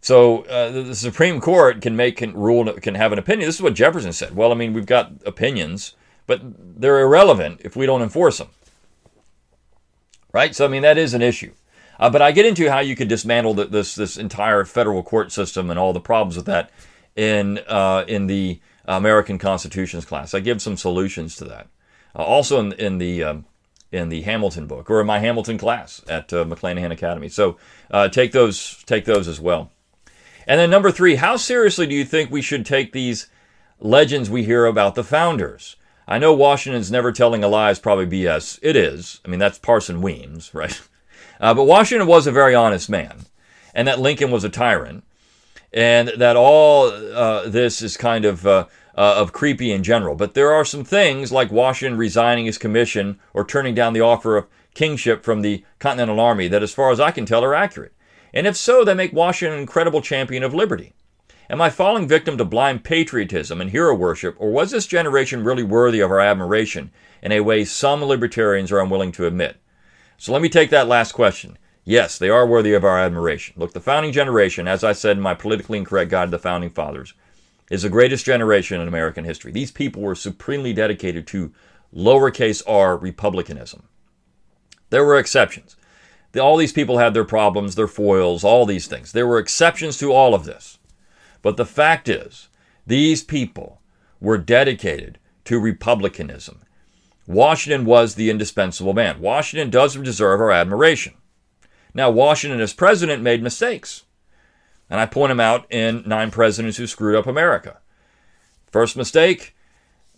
so 0.00 0.42
uh, 0.44 0.70
the, 0.70 0.94
Supreme 0.94 1.40
Court 1.40 1.82
can 1.82 1.94
make 1.94 2.16
can 2.16 2.32
rule 2.34 2.72
can 2.74 2.94
have 2.94 3.12
an 3.12 3.18
opinion. 3.18 3.46
This 3.46 3.56
is 3.56 3.62
what 3.62 3.74
Jefferson 3.74 4.12
said. 4.12 4.34
Well, 4.34 4.50
I 4.50 4.54
mean, 4.54 4.72
we've 4.72 4.86
got 4.86 5.12
opinions, 5.26 5.94
but 6.26 6.40
they're 6.42 7.00
irrelevant 7.00 7.60
if 7.64 7.76
we 7.76 7.86
don't 7.86 8.02
enforce 8.02 8.38
them. 8.38 8.48
Right? 10.32 10.54
So 10.54 10.64
I 10.64 10.68
mean, 10.68 10.82
that 10.82 10.96
is 10.96 11.12
an 11.12 11.22
issue. 11.22 11.52
Uh, 11.98 12.08
but 12.08 12.22
I 12.22 12.32
get 12.32 12.46
into 12.46 12.70
how 12.70 12.78
you 12.78 12.96
could 12.96 13.08
dismantle 13.08 13.54
the, 13.54 13.66
this 13.66 13.94
this 13.94 14.16
entire 14.16 14.64
federal 14.64 15.02
court 15.02 15.32
system 15.32 15.68
and 15.68 15.78
all 15.78 15.92
the 15.92 16.00
problems 16.00 16.36
with 16.36 16.46
that 16.46 16.70
in 17.14 17.60
uh, 17.68 18.04
in 18.08 18.26
the 18.26 18.60
American 18.86 19.38
Constitutions 19.38 20.06
class. 20.06 20.32
I 20.32 20.40
give 20.40 20.62
some 20.62 20.78
solutions 20.78 21.36
to 21.36 21.44
that. 21.44 21.68
Uh, 22.16 22.22
also 22.22 22.58
in 22.58 22.72
in 22.72 22.96
the 22.96 23.22
um, 23.22 23.44
in 23.92 24.08
the 24.08 24.22
Hamilton 24.22 24.66
book 24.66 24.88
or 24.88 25.00
in 25.00 25.06
my 25.06 25.18
Hamilton 25.18 25.58
class 25.58 26.00
at 26.08 26.32
uh, 26.32 26.44
McClanahan 26.44 26.90
Academy. 26.90 27.28
So 27.28 27.58
uh, 27.90 28.08
take 28.08 28.32
those 28.32 28.82
take 28.84 29.04
those 29.04 29.28
as 29.28 29.38
well. 29.38 29.70
And 30.50 30.58
then 30.58 30.68
number 30.68 30.90
three, 30.90 31.14
how 31.14 31.36
seriously 31.36 31.86
do 31.86 31.94
you 31.94 32.04
think 32.04 32.28
we 32.28 32.42
should 32.42 32.66
take 32.66 32.90
these 32.90 33.28
legends 33.78 34.28
we 34.28 34.42
hear 34.42 34.64
about 34.66 34.96
the 34.96 35.04
founders? 35.04 35.76
I 36.08 36.18
know 36.18 36.34
Washington's 36.34 36.90
never 36.90 37.12
telling 37.12 37.44
a 37.44 37.48
lie 37.48 37.70
is 37.70 37.78
probably 37.78 38.04
BS. 38.04 38.58
It 38.60 38.74
is. 38.74 39.20
I 39.24 39.28
mean, 39.28 39.38
that's 39.38 39.60
Parson 39.60 40.02
Weems, 40.02 40.50
right? 40.52 40.80
Uh, 41.40 41.54
but 41.54 41.66
Washington 41.66 42.08
was 42.08 42.26
a 42.26 42.32
very 42.32 42.52
honest 42.52 42.90
man, 42.90 43.26
and 43.76 43.86
that 43.86 44.00
Lincoln 44.00 44.32
was 44.32 44.42
a 44.42 44.48
tyrant, 44.48 45.04
and 45.72 46.08
that 46.16 46.34
all 46.34 46.86
uh, 46.86 47.48
this 47.48 47.80
is 47.80 47.96
kind 47.96 48.24
of 48.24 48.44
uh, 48.44 48.66
uh 48.96 49.14
of 49.18 49.32
creepy 49.32 49.70
in 49.70 49.84
general. 49.84 50.16
But 50.16 50.34
there 50.34 50.52
are 50.52 50.64
some 50.64 50.82
things 50.82 51.30
like 51.30 51.52
Washington 51.52 51.96
resigning 51.96 52.46
his 52.46 52.58
commission 52.58 53.20
or 53.34 53.44
turning 53.44 53.76
down 53.76 53.92
the 53.92 54.00
offer 54.00 54.36
of 54.36 54.48
kingship 54.74 55.22
from 55.22 55.42
the 55.42 55.64
Continental 55.78 56.18
Army 56.18 56.48
that, 56.48 56.64
as 56.64 56.74
far 56.74 56.90
as 56.90 56.98
I 56.98 57.12
can 57.12 57.24
tell, 57.24 57.44
are 57.44 57.54
accurate. 57.54 57.92
And 58.32 58.46
if 58.46 58.56
so, 58.56 58.84
they 58.84 58.94
make 58.94 59.12
Washington 59.12 59.54
an 59.54 59.60
incredible 59.60 60.00
champion 60.00 60.42
of 60.42 60.54
liberty. 60.54 60.92
Am 61.48 61.60
I 61.60 61.68
falling 61.68 62.06
victim 62.06 62.38
to 62.38 62.44
blind 62.44 62.84
patriotism 62.84 63.60
and 63.60 63.70
hero 63.70 63.92
worship, 63.94 64.36
or 64.38 64.52
was 64.52 64.70
this 64.70 64.86
generation 64.86 65.42
really 65.42 65.64
worthy 65.64 65.98
of 65.98 66.10
our 66.10 66.20
admiration 66.20 66.92
in 67.22 67.32
a 67.32 67.40
way 67.40 67.64
some 67.64 68.04
libertarians 68.04 68.70
are 68.70 68.78
unwilling 68.78 69.10
to 69.12 69.26
admit? 69.26 69.56
So 70.16 70.32
let 70.32 70.42
me 70.42 70.48
take 70.48 70.70
that 70.70 70.86
last 70.86 71.10
question. 71.10 71.58
Yes, 71.84 72.18
they 72.18 72.28
are 72.28 72.46
worthy 72.46 72.72
of 72.72 72.84
our 72.84 73.00
admiration. 73.00 73.54
Look, 73.58 73.72
the 73.72 73.80
founding 73.80 74.12
generation, 74.12 74.68
as 74.68 74.84
I 74.84 74.92
said 74.92 75.16
in 75.16 75.22
my 75.22 75.34
politically 75.34 75.78
incorrect 75.78 76.10
guide 76.10 76.26
to 76.26 76.30
the 76.30 76.38
founding 76.38 76.70
fathers, 76.70 77.14
is 77.68 77.82
the 77.82 77.88
greatest 77.88 78.24
generation 78.24 78.80
in 78.80 78.86
American 78.86 79.24
history. 79.24 79.50
These 79.50 79.72
people 79.72 80.02
were 80.02 80.14
supremely 80.14 80.72
dedicated 80.72 81.26
to 81.28 81.52
lowercase 81.92 82.62
r 82.64 82.96
republicanism. 82.96 83.88
There 84.90 85.04
were 85.04 85.18
exceptions 85.18 85.74
all 86.36 86.56
these 86.56 86.72
people 86.72 86.98
had 86.98 87.14
their 87.14 87.24
problems, 87.24 87.74
their 87.74 87.88
foils, 87.88 88.44
all 88.44 88.66
these 88.66 88.86
things. 88.86 89.12
There 89.12 89.26
were 89.26 89.38
exceptions 89.38 89.98
to 89.98 90.12
all 90.12 90.34
of 90.34 90.44
this. 90.44 90.78
But 91.42 91.56
the 91.56 91.66
fact 91.66 92.08
is, 92.08 92.48
these 92.86 93.22
people 93.22 93.80
were 94.20 94.38
dedicated 94.38 95.18
to 95.44 95.58
republicanism. 95.58 96.60
Washington 97.26 97.84
was 97.84 98.14
the 98.14 98.30
indispensable 98.30 98.92
man. 98.92 99.20
Washington 99.20 99.70
does 99.70 99.94
deserve 99.96 100.40
our 100.40 100.50
admiration. 100.50 101.14
Now, 101.94 102.10
Washington 102.10 102.60
as 102.60 102.72
president 102.72 103.22
made 103.22 103.42
mistakes. 103.42 104.04
And 104.88 105.00
I 105.00 105.06
point 105.06 105.30
them 105.30 105.40
out 105.40 105.66
in 105.72 106.02
Nine 106.06 106.30
Presidents 106.30 106.76
Who 106.76 106.86
Screwed 106.86 107.16
Up 107.16 107.26
America. 107.26 107.78
First 108.70 108.96
mistake, 108.96 109.56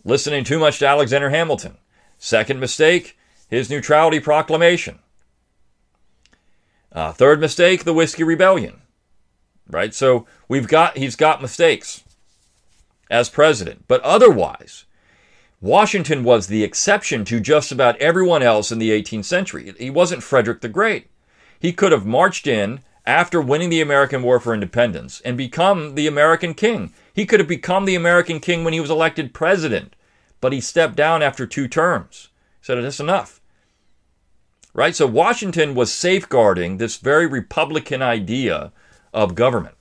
listening 0.03 0.43
too 0.43 0.59
much 0.59 0.79
to 0.79 0.87
Alexander 0.87 1.29
Hamilton. 1.29 1.77
Second 2.17 2.59
mistake, 2.59 3.17
his 3.47 3.69
neutrality 3.69 4.19
proclamation. 4.19 4.99
Uh, 6.93 7.11
third 7.11 7.39
mistake, 7.39 7.83
the 7.83 7.93
Whiskey 7.93 8.23
Rebellion. 8.23 8.81
Right? 9.67 9.93
So 9.93 10.27
we've 10.47 10.67
got, 10.67 10.97
he's 10.97 11.15
got 11.15 11.41
mistakes 11.41 12.03
as 13.09 13.29
president. 13.29 13.85
But 13.87 14.01
otherwise, 14.01 14.85
Washington 15.59 16.23
was 16.23 16.47
the 16.47 16.63
exception 16.63 17.25
to 17.25 17.39
just 17.39 17.71
about 17.71 17.97
everyone 17.97 18.43
else 18.43 18.71
in 18.71 18.79
the 18.79 18.91
18th 18.91 19.25
century. 19.25 19.73
He 19.79 19.89
wasn't 19.89 20.23
Frederick 20.23 20.61
the 20.61 20.69
Great. 20.69 21.09
He 21.59 21.73
could 21.73 21.91
have 21.91 22.05
marched 22.05 22.45
in 22.45 22.81
after 23.05 23.41
winning 23.41 23.69
the 23.69 23.81
American 23.81 24.21
War 24.21 24.39
for 24.39 24.53
Independence 24.53 25.21
and 25.21 25.37
become 25.37 25.95
the 25.95 26.07
American 26.07 26.53
king. 26.53 26.93
He 27.13 27.25
could 27.25 27.39
have 27.39 27.49
become 27.49 27.85
the 27.85 27.95
American 27.95 28.39
king 28.39 28.63
when 28.63 28.73
he 28.73 28.79
was 28.79 28.89
elected 28.89 29.33
president, 29.33 29.95
but 30.41 30.53
he 30.53 30.61
stepped 30.61 30.95
down 30.95 31.21
after 31.21 31.47
two 31.47 31.67
terms. 31.67 32.29
He 32.59 32.65
said, 32.65 32.83
That's 32.83 32.99
enough 32.99 33.39
right? 34.73 34.95
So 34.95 35.05
Washington 35.07 35.75
was 35.75 35.93
safeguarding 35.93 36.77
this 36.77 36.97
very 36.97 37.27
Republican 37.27 38.01
idea 38.01 38.71
of 39.13 39.35
government. 39.35 39.75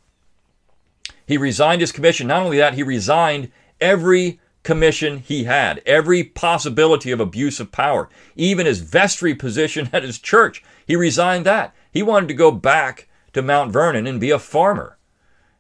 He 1.27 1.39
resigned 1.39 1.81
his 1.81 1.93
commission. 1.93 2.27
Not 2.27 2.43
only 2.43 2.59
that, 2.59 2.75
he 2.75 2.83
resigned 2.83 3.51
every 3.81 4.41
commission 4.63 5.19
he 5.19 5.45
had, 5.45 5.83
every 5.87 6.23
possibility 6.23 7.11
of 7.11 7.21
abuse 7.21 7.59
of 7.59 7.73
power, 7.73 8.09
even 8.37 8.67
his 8.67 8.81
vestry 8.81 9.35
position 9.35 9.89
at 9.93 10.03
his 10.03 10.19
church. 10.19 10.63
He 10.87 10.97
resigned 10.97 11.47
that. 11.47 11.75
He 11.91 12.03
wanted 12.03 12.29
to 12.29 12.35
go 12.35 12.51
back 12.51 13.09
to 13.33 13.43
Mount 13.43 13.73
Vernon 13.73 14.07
and 14.07 14.21
be 14.21 14.31
a 14.31 14.39
farmer. 14.39 14.99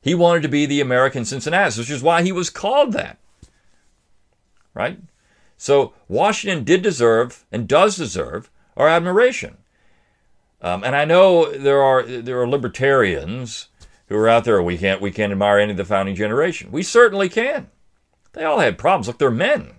He 0.00 0.14
wanted 0.14 0.42
to 0.42 0.48
be 0.48 0.66
the 0.66 0.80
American 0.80 1.24
Cincinnatus, 1.24 1.78
which 1.78 1.90
is 1.90 2.02
why 2.02 2.22
he 2.22 2.32
was 2.32 2.50
called 2.50 2.92
that. 2.92 3.18
Right? 4.74 4.98
So 5.56 5.94
Washington 6.08 6.64
did 6.64 6.82
deserve 6.82 7.44
and 7.52 7.68
does 7.68 7.96
deserve 7.96 8.50
our 8.76 8.88
admiration. 8.88 9.58
Um, 10.60 10.84
and 10.84 10.94
I 10.94 11.04
know 11.04 11.50
there 11.50 11.82
are 11.82 12.02
there 12.04 12.40
are 12.40 12.48
libertarians 12.48 13.68
who 14.06 14.16
are 14.16 14.28
out 14.28 14.44
there. 14.44 14.62
We 14.62 14.78
can't 14.78 15.00
we 15.00 15.10
can't 15.10 15.32
admire 15.32 15.58
any 15.58 15.72
of 15.72 15.76
the 15.76 15.84
founding 15.84 16.14
generation. 16.14 16.70
We 16.70 16.82
certainly 16.82 17.28
can. 17.28 17.68
They 18.32 18.44
all 18.44 18.60
had 18.60 18.78
problems. 18.78 19.08
Look, 19.08 19.18
they're 19.18 19.30
men. 19.30 19.72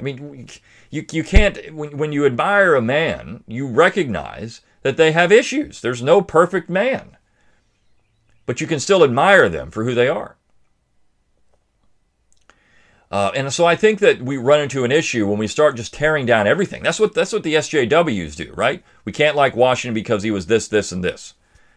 I 0.00 0.02
mean, 0.02 0.48
you 0.90 1.04
you 1.12 1.22
can't 1.22 1.74
when 1.74 1.98
when 1.98 2.12
you 2.12 2.24
admire 2.24 2.74
a 2.74 2.82
man, 2.82 3.44
you 3.46 3.66
recognize 3.66 4.62
that 4.82 4.96
they 4.96 5.12
have 5.12 5.30
issues. 5.30 5.82
There's 5.82 6.02
no 6.02 6.22
perfect 6.22 6.70
man, 6.70 7.18
but 8.46 8.62
you 8.62 8.66
can 8.66 8.80
still 8.80 9.04
admire 9.04 9.50
them 9.50 9.70
for 9.70 9.84
who 9.84 9.94
they 9.94 10.08
are. 10.08 10.37
Uh, 13.10 13.30
and 13.34 13.52
so 13.52 13.64
I 13.64 13.74
think 13.74 14.00
that 14.00 14.20
we 14.20 14.36
run 14.36 14.60
into 14.60 14.84
an 14.84 14.92
issue 14.92 15.26
when 15.26 15.38
we 15.38 15.46
start 15.46 15.76
just 15.76 15.94
tearing 15.94 16.26
down 16.26 16.46
everything. 16.46 16.82
That's 16.82 17.00
what 17.00 17.14
that's 17.14 17.32
what 17.32 17.42
the 17.42 17.54
SJWs 17.54 18.36
do, 18.36 18.52
right? 18.54 18.82
We 19.04 19.12
can't 19.12 19.36
like 19.36 19.56
Washington 19.56 19.94
because 19.94 20.22
he 20.22 20.30
was 20.30 20.46
this, 20.46 20.68
this, 20.68 20.92
and 20.92 21.02
this. 21.02 21.34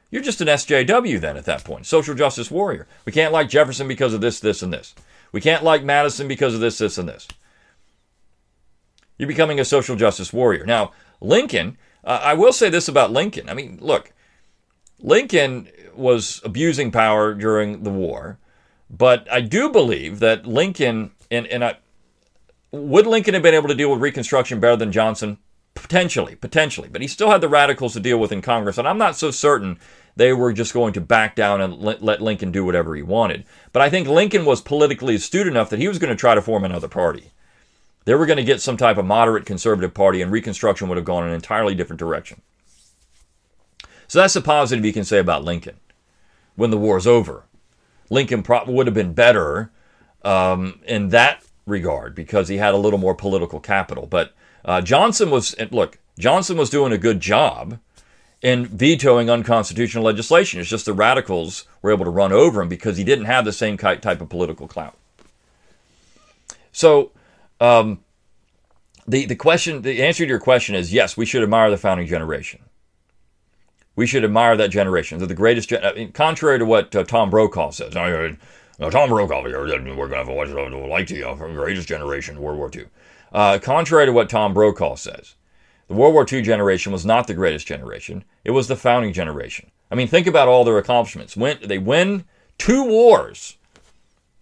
You're 0.10 0.22
just 0.22 0.42
an 0.42 0.50
SJW 0.50 1.22
then 1.22 1.38
at 1.38 1.46
that 1.46 1.64
point, 1.64 1.86
social 1.86 2.16
justice 2.16 2.52
warrior. 2.52 2.86
We 3.06 3.14
can't 3.14 3.32
like 3.32 3.48
Jefferson 3.48 3.88
because 3.88 4.14
of 4.14 4.20
this, 4.20 4.42
this, 4.42 4.62
and 4.62 4.74
this. 4.74 4.94
We 5.32 5.40
can't 5.40 5.64
like 5.64 5.86
Madison 5.86 6.28
because 6.28 6.54
of 6.54 6.60
this, 6.60 6.78
this, 6.78 6.98
and 6.98 7.08
this. 7.08 7.30
You're 9.18 9.28
becoming 9.28 9.60
a 9.60 9.66
social 9.66 9.96
justice 9.96 10.34
warrior. 10.34 10.66
Now, 10.66 10.92
Lincoln, 11.22 11.78
uh, 12.04 12.20
I 12.22 12.34
will 12.34 12.52
say 12.52 12.70
this 12.70 12.90
about 12.90 13.14
Lincoln. 13.14 13.50
I 13.50 13.54
mean, 13.54 13.78
look, 13.80 14.12
Lincoln 15.00 15.70
was 15.96 16.42
abusing 16.44 16.92
power 16.92 17.34
during 17.34 17.84
the 17.84 17.90
war, 17.90 18.38
but 18.90 19.32
I 19.32 19.40
do 19.40 19.70
believe 19.70 20.20
that 20.20 20.46
Lincoln 20.46 21.12
and 21.32 21.48
and 21.48 21.64
I, 21.64 21.78
would 22.72 23.08
Lincoln 23.08 23.34
have 23.34 23.44
been 23.44 23.56
able 23.56 23.70
to 23.70 23.76
deal 23.76 23.90
with 23.90 24.02
Reconstruction 24.02 24.60
better 24.60 24.76
than 24.76 24.92
Johnson? 24.92 25.38
Potentially, 25.74 26.36
potentially, 26.36 26.90
but 26.90 27.02
he 27.02 27.08
still 27.08 27.32
had 27.32 27.42
the 27.42 27.50
radicals 27.50 27.94
to 27.94 28.00
deal 28.00 28.20
with 28.20 28.32
in 28.32 28.42
Congress, 28.42 28.78
and 28.78 28.88
I'm 28.88 28.98
not 28.98 29.16
so 29.16 29.32
certain 29.32 29.80
they 30.18 30.34
were 30.34 30.52
just 30.52 30.74
going 30.74 30.92
to 30.94 31.02
back 31.02 31.36
down 31.36 31.62
and 31.62 31.78
let 31.78 32.22
Lincoln 32.22 32.52
do 32.52 32.66
whatever 32.66 32.94
he 32.94 33.02
wanted. 33.02 33.46
But 33.72 33.82
I 33.82 33.90
think 33.90 34.08
Lincoln 34.08 34.44
was 34.44 34.62
politically 34.62 35.16
astute 35.16 35.48
enough 35.48 35.70
that 35.70 35.80
he 35.80 35.88
was 35.88 35.98
going 35.98 36.10
to 36.10 36.20
try 36.20 36.36
to 36.36 36.42
form 36.42 36.66
another 36.66 36.90
party. 36.90 37.32
They 38.04 38.16
were 38.16 38.26
going 38.26 38.38
to 38.38 38.44
get 38.44 38.62
some 38.62 38.78
type 38.78 38.98
of 38.98 39.06
moderate 39.06 39.46
conservative 39.46 39.94
party, 39.94 40.22
and 40.22 40.32
Reconstruction 40.32 40.90
would 40.90 40.98
have 40.98 41.06
gone 41.06 41.26
an 41.26 41.34
entirely 41.34 41.76
different 41.76 42.00
direction. 42.00 42.42
So 44.08 44.20
that's 44.20 44.36
a 44.36 44.42
positive 44.42 44.84
you 44.84 44.92
can 44.92 45.06
say 45.06 45.20
about 45.20 45.46
Lincoln 45.46 45.80
when 46.56 46.72
the 46.72 46.78
war's 46.78 47.08
over. 47.08 47.46
Lincoln 48.10 48.44
probably 48.44 48.74
would 48.74 48.88
have 48.88 48.94
been 48.94 49.14
better 49.14 49.72
um, 50.24 50.80
in 50.86 51.10
that 51.10 51.44
regard 51.66 52.16
because 52.16 52.48
he 52.48 52.58
had 52.58 52.74
a 52.74 52.78
little 52.78 53.00
more 53.00 53.16
political 53.16 53.60
capital. 53.60 54.06
But 54.08 54.34
uh, 54.66 54.82
Johnson 54.82 55.30
was 55.30 55.56
look, 55.72 56.00
Johnson 56.20 56.58
was 56.58 56.70
doing 56.70 56.92
a 56.92 56.98
good 56.98 57.20
job 57.20 57.80
in 58.42 58.66
vetoing 58.66 59.30
unconstitutional 59.30 60.04
legislation. 60.04 60.60
It's 60.60 60.70
just 60.70 60.86
the 60.86 60.94
radicals 60.94 61.66
were 61.82 61.92
able 61.92 62.06
to 62.06 62.12
run 62.12 62.32
over 62.32 62.62
him 62.62 62.70
because 62.70 62.98
he 62.98 63.04
didn't 63.04 63.26
have 63.26 63.46
the 63.46 63.54
same 63.54 63.78
type 63.78 64.06
of 64.06 64.30
political 64.30 64.68
clout. 64.68 64.98
So, 66.72 67.12
um, 67.60 68.00
the 69.08 69.26
the 69.26 69.36
question, 69.36 69.82
the 69.82 70.04
answer 70.04 70.24
to 70.24 70.30
your 70.30 70.40
question 70.40 70.76
is 70.76 70.94
yes, 70.94 71.18
we 71.18 71.26
should 71.26 71.44
admire 71.44 71.70
the 71.70 71.78
founding 71.78 72.08
generation. 72.08 72.62
We 73.96 74.08
should 74.08 74.24
admire 74.24 74.56
that 74.58 74.70
generation. 74.70 75.18
They're 75.18 75.28
the 75.28 75.36
greatest. 75.36 75.72
Mean, 75.72 76.12
contrary 76.14 76.60
to 76.60 76.66
what 76.66 76.96
uh, 76.96 77.04
Tom 77.04 77.30
Brokaw 77.30 77.72
says, 77.72 77.94
now, 78.82 78.90
Tom 78.90 79.10
Brokaw 79.10 79.46
here, 79.46 79.60
we're 79.60 79.68
going 79.68 80.10
to 80.10 80.16
have 80.16 80.28
a 80.28 80.34
watch 80.34 80.50
like 80.50 81.08
the 81.08 81.24
uh, 81.24 81.36
greatest 81.36 81.88
generation, 81.88 82.42
World 82.42 82.58
War 82.58 82.72
II. 82.74 82.86
Uh, 83.32 83.60
contrary 83.60 84.08
to 84.08 84.12
what 84.12 84.28
Tom 84.28 84.56
Brokaw 84.56 84.96
says, 84.96 85.36
the 85.88 85.94
World 85.94 86.16
War 86.16 86.26
II 86.30 86.42
generation 86.42 86.92
was 86.92 87.06
not 87.06 87.28
the 87.28 87.36
greatest 87.36 87.68
generation. 87.68 88.24
It 88.44 88.52
was 88.52 88.68
the 88.68 88.76
founding 88.76 89.14
generation. 89.14 89.70
I 89.92 89.96
mean, 89.96 90.08
think 90.08 90.26
about 90.26 90.48
all 90.48 90.64
their 90.64 90.80
accomplishments. 90.80 91.38
Win, 91.38 91.60
they 91.64 91.78
win 91.78 92.26
two 92.58 92.84
wars 92.84 93.58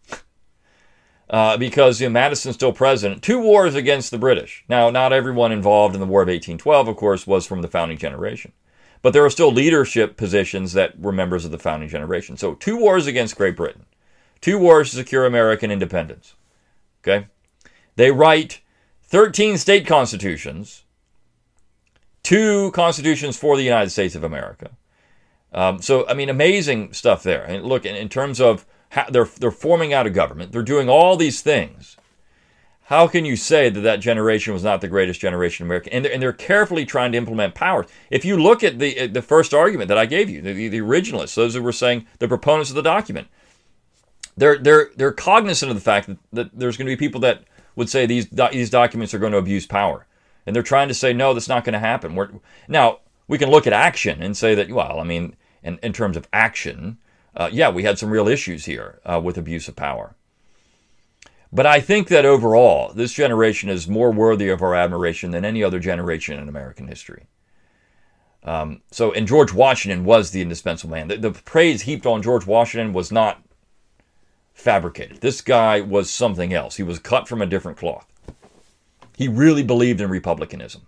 uh, 1.29 1.57
because 1.57 1.99
you 1.99 2.07
know, 2.07 2.13
Madison's 2.13 2.55
still 2.55 2.71
president. 2.71 3.21
Two 3.21 3.41
wars 3.41 3.75
against 3.75 4.09
the 4.09 4.17
British. 4.17 4.63
Now, 4.69 4.89
not 4.89 5.11
everyone 5.11 5.51
involved 5.51 5.95
in 5.95 5.99
the 5.99 6.07
War 6.07 6.21
of 6.21 6.29
1812, 6.29 6.87
of 6.87 6.95
course, 6.95 7.27
was 7.27 7.45
from 7.45 7.61
the 7.61 7.67
founding 7.67 7.97
generation. 7.97 8.53
But 9.01 9.11
there 9.11 9.25
are 9.25 9.29
still 9.29 9.51
leadership 9.51 10.15
positions 10.15 10.71
that 10.73 10.97
were 10.97 11.11
members 11.11 11.43
of 11.43 11.51
the 11.51 11.59
founding 11.59 11.89
generation. 11.89 12.37
So, 12.37 12.53
two 12.53 12.77
wars 12.77 13.05
against 13.05 13.35
Great 13.35 13.57
Britain. 13.57 13.85
Two 14.41 14.57
wars 14.57 14.91
to 14.91 14.97
secure 14.97 15.25
American 15.25 15.71
independence. 15.71 16.35
Okay? 17.03 17.27
They 17.95 18.11
write 18.11 18.61
13 19.03 19.57
state 19.57 19.85
constitutions, 19.85 20.83
two 22.23 22.71
constitutions 22.71 23.37
for 23.37 23.57
the 23.57 23.63
United 23.63 23.89
States 23.89 24.15
of 24.15 24.23
America. 24.23 24.71
Um, 25.51 25.81
so, 25.81 26.07
I 26.07 26.13
mean, 26.13 26.29
amazing 26.29 26.93
stuff 26.93 27.23
there. 27.23 27.43
And 27.43 27.65
look, 27.65 27.85
in, 27.85 27.95
in 27.95 28.07
terms 28.07 28.39
of 28.39 28.65
how 28.89 29.05
they're, 29.09 29.25
they're 29.25 29.51
forming 29.51 29.93
out 29.93 30.05
a 30.05 30.11
government, 30.11 30.51
they're 30.51 30.61
doing 30.61 30.89
all 30.89 31.17
these 31.17 31.41
things. 31.41 31.97
How 32.83 33.07
can 33.07 33.23
you 33.23 33.35
say 33.35 33.69
that 33.69 33.81
that 33.81 33.99
generation 33.99 34.51
was 34.51 34.63
not 34.63 34.81
the 34.81 34.87
greatest 34.87 35.19
generation 35.19 35.63
in 35.63 35.67
America? 35.67 35.93
And 35.93 36.05
they're, 36.05 36.11
and 36.11 36.21
they're 36.21 36.33
carefully 36.33 36.85
trying 36.85 37.11
to 37.11 37.19
implement 37.19 37.53
powers. 37.53 37.85
If 38.09 38.25
you 38.25 38.35
look 38.35 38.63
at 38.63 38.79
the 38.79 39.05
the 39.05 39.21
first 39.21 39.53
argument 39.53 39.89
that 39.89 39.99
I 39.99 40.07
gave 40.07 40.27
you, 40.27 40.41
the, 40.41 40.69
the 40.69 40.79
originalists, 40.79 41.35
those 41.35 41.53
who 41.53 41.61
were 41.61 41.71
saying 41.71 42.07
the 42.17 42.27
proponents 42.27 42.71
of 42.71 42.75
the 42.75 42.81
document, 42.81 43.27
they're 44.39 44.57
they're 44.57 44.89
they're 44.95 45.11
cognizant 45.11 45.69
of 45.69 45.75
the 45.75 45.81
fact 45.81 46.07
that, 46.07 46.17
that 46.33 46.49
there's 46.53 46.77
going 46.77 46.87
to 46.87 46.95
be 46.95 46.97
people 46.97 47.21
that 47.21 47.43
would 47.75 47.89
say 47.89 48.05
these 48.05 48.27
these 48.51 48.69
documents 48.69 49.13
are 49.13 49.19
going 49.19 49.33
to 49.33 49.37
abuse 49.37 49.65
power, 49.65 50.07
and 50.45 50.55
they're 50.55 50.63
trying 50.63 50.87
to 50.87 50.93
say 50.93 51.13
no, 51.13 51.33
that's 51.33 51.49
not 51.49 51.63
going 51.63 51.73
to 51.73 51.79
happen. 51.79 52.15
We're, 52.15 52.29
now 52.67 52.99
we 53.27 53.37
can 53.37 53.51
look 53.51 53.67
at 53.67 53.73
action 53.73 54.23
and 54.23 54.35
say 54.35 54.55
that 54.55 54.71
well, 54.71 54.99
I 54.99 55.03
mean, 55.03 55.35
in, 55.61 55.77
in 55.83 55.93
terms 55.93 56.17
of 56.17 56.27
action, 56.33 56.97
uh, 57.35 57.49
yeah, 57.51 57.69
we 57.69 57.83
had 57.83 57.99
some 57.99 58.09
real 58.09 58.27
issues 58.27 58.65
here 58.65 58.99
uh, 59.05 59.21
with 59.23 59.37
abuse 59.37 59.67
of 59.67 59.75
power. 59.75 60.15
But 61.51 61.65
I 61.65 61.79
think 61.79 62.07
that 62.09 62.25
overall, 62.25 62.93
this 62.93 63.13
generation 63.13 63.69
is 63.69 63.87
more 63.87 64.11
worthy 64.11 64.49
of 64.49 64.61
our 64.61 64.75
admiration 64.75 65.31
than 65.31 65.45
any 65.45 65.63
other 65.63 65.79
generation 65.79 66.39
in 66.39 66.47
American 66.47 66.87
history. 66.87 67.27
Um, 68.43 68.81
so, 68.91 69.11
and 69.11 69.27
George 69.27 69.51
Washington 69.51 70.05
was 70.05 70.31
the 70.31 70.41
indispensable 70.41 70.95
man. 70.95 71.07
The, 71.07 71.17
the, 71.17 71.31
praise 71.31 71.81
heaped 71.81 72.05
on 72.05 72.21
George 72.21 72.45
Washington 72.45 72.93
was 72.93 73.11
not 73.11 73.43
fabricated. 74.59 75.21
This 75.21 75.41
guy 75.41 75.81
was 75.81 76.09
something 76.09 76.53
else. 76.53 76.75
He 76.75 76.83
was 76.83 76.99
cut 76.99 77.27
from 77.27 77.41
a 77.41 77.45
different 77.45 77.77
cloth. 77.77 78.05
He 79.17 79.27
really 79.27 79.63
believed 79.63 80.01
in 80.01 80.09
republicanism. 80.09 80.87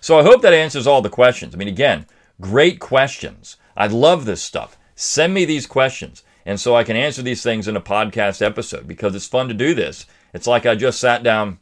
So 0.00 0.18
I 0.18 0.22
hope 0.22 0.42
that 0.42 0.52
answers 0.52 0.86
all 0.86 1.00
the 1.00 1.08
questions. 1.08 1.54
I 1.54 1.58
mean, 1.58 1.68
again, 1.68 2.06
great 2.40 2.80
questions. 2.80 3.56
I 3.76 3.86
love 3.86 4.24
this 4.24 4.42
stuff. 4.42 4.76
Send 4.94 5.32
me 5.34 5.44
these 5.44 5.66
questions. 5.66 6.22
And 6.46 6.60
so 6.60 6.76
I 6.76 6.84
can 6.84 6.96
answer 6.96 7.22
these 7.22 7.42
things 7.42 7.66
in 7.66 7.76
a 7.76 7.80
podcast 7.80 8.42
episode 8.42 8.86
because 8.86 9.14
it's 9.14 9.26
fun 9.26 9.48
to 9.48 9.54
do 9.54 9.74
this. 9.74 10.06
It's 10.34 10.46
like 10.46 10.66
I 10.66 10.74
just 10.74 11.00
sat 11.00 11.22
down 11.22 11.58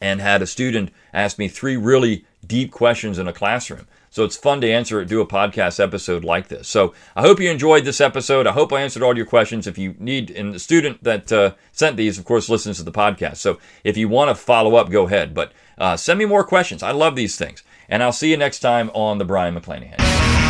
and 0.00 0.20
had 0.20 0.42
a 0.42 0.46
student 0.46 0.90
ask 1.12 1.38
me 1.38 1.48
three 1.48 1.76
really 1.76 2.26
deep 2.46 2.70
questions 2.70 3.18
in 3.18 3.26
a 3.26 3.32
classroom. 3.32 3.86
So 4.14 4.22
it's 4.22 4.36
fun 4.36 4.60
to 4.60 4.70
answer 4.70 5.00
it, 5.00 5.08
do 5.08 5.20
a 5.20 5.26
podcast 5.26 5.82
episode 5.82 6.22
like 6.22 6.46
this. 6.46 6.68
So 6.68 6.94
I 7.16 7.22
hope 7.22 7.40
you 7.40 7.50
enjoyed 7.50 7.84
this 7.84 8.00
episode. 8.00 8.46
I 8.46 8.52
hope 8.52 8.72
I 8.72 8.80
answered 8.80 9.02
all 9.02 9.16
your 9.16 9.26
questions. 9.26 9.66
If 9.66 9.76
you 9.76 9.96
need, 9.98 10.30
and 10.30 10.54
the 10.54 10.60
student 10.60 11.02
that 11.02 11.32
uh, 11.32 11.54
sent 11.72 11.96
these, 11.96 12.16
of 12.16 12.24
course, 12.24 12.48
listens 12.48 12.76
to 12.76 12.84
the 12.84 12.92
podcast. 12.92 13.38
So 13.38 13.58
if 13.82 13.96
you 13.96 14.08
want 14.08 14.28
to 14.28 14.36
follow 14.36 14.76
up, 14.76 14.88
go 14.88 15.08
ahead. 15.08 15.34
But 15.34 15.50
uh, 15.78 15.96
send 15.96 16.20
me 16.20 16.26
more 16.26 16.44
questions. 16.44 16.80
I 16.80 16.92
love 16.92 17.16
these 17.16 17.34
things. 17.34 17.64
And 17.88 18.04
I'll 18.04 18.12
see 18.12 18.30
you 18.30 18.36
next 18.36 18.60
time 18.60 18.88
on 18.94 19.18
the 19.18 19.24
Brion 19.24 19.60
McClanahan. 19.60 20.43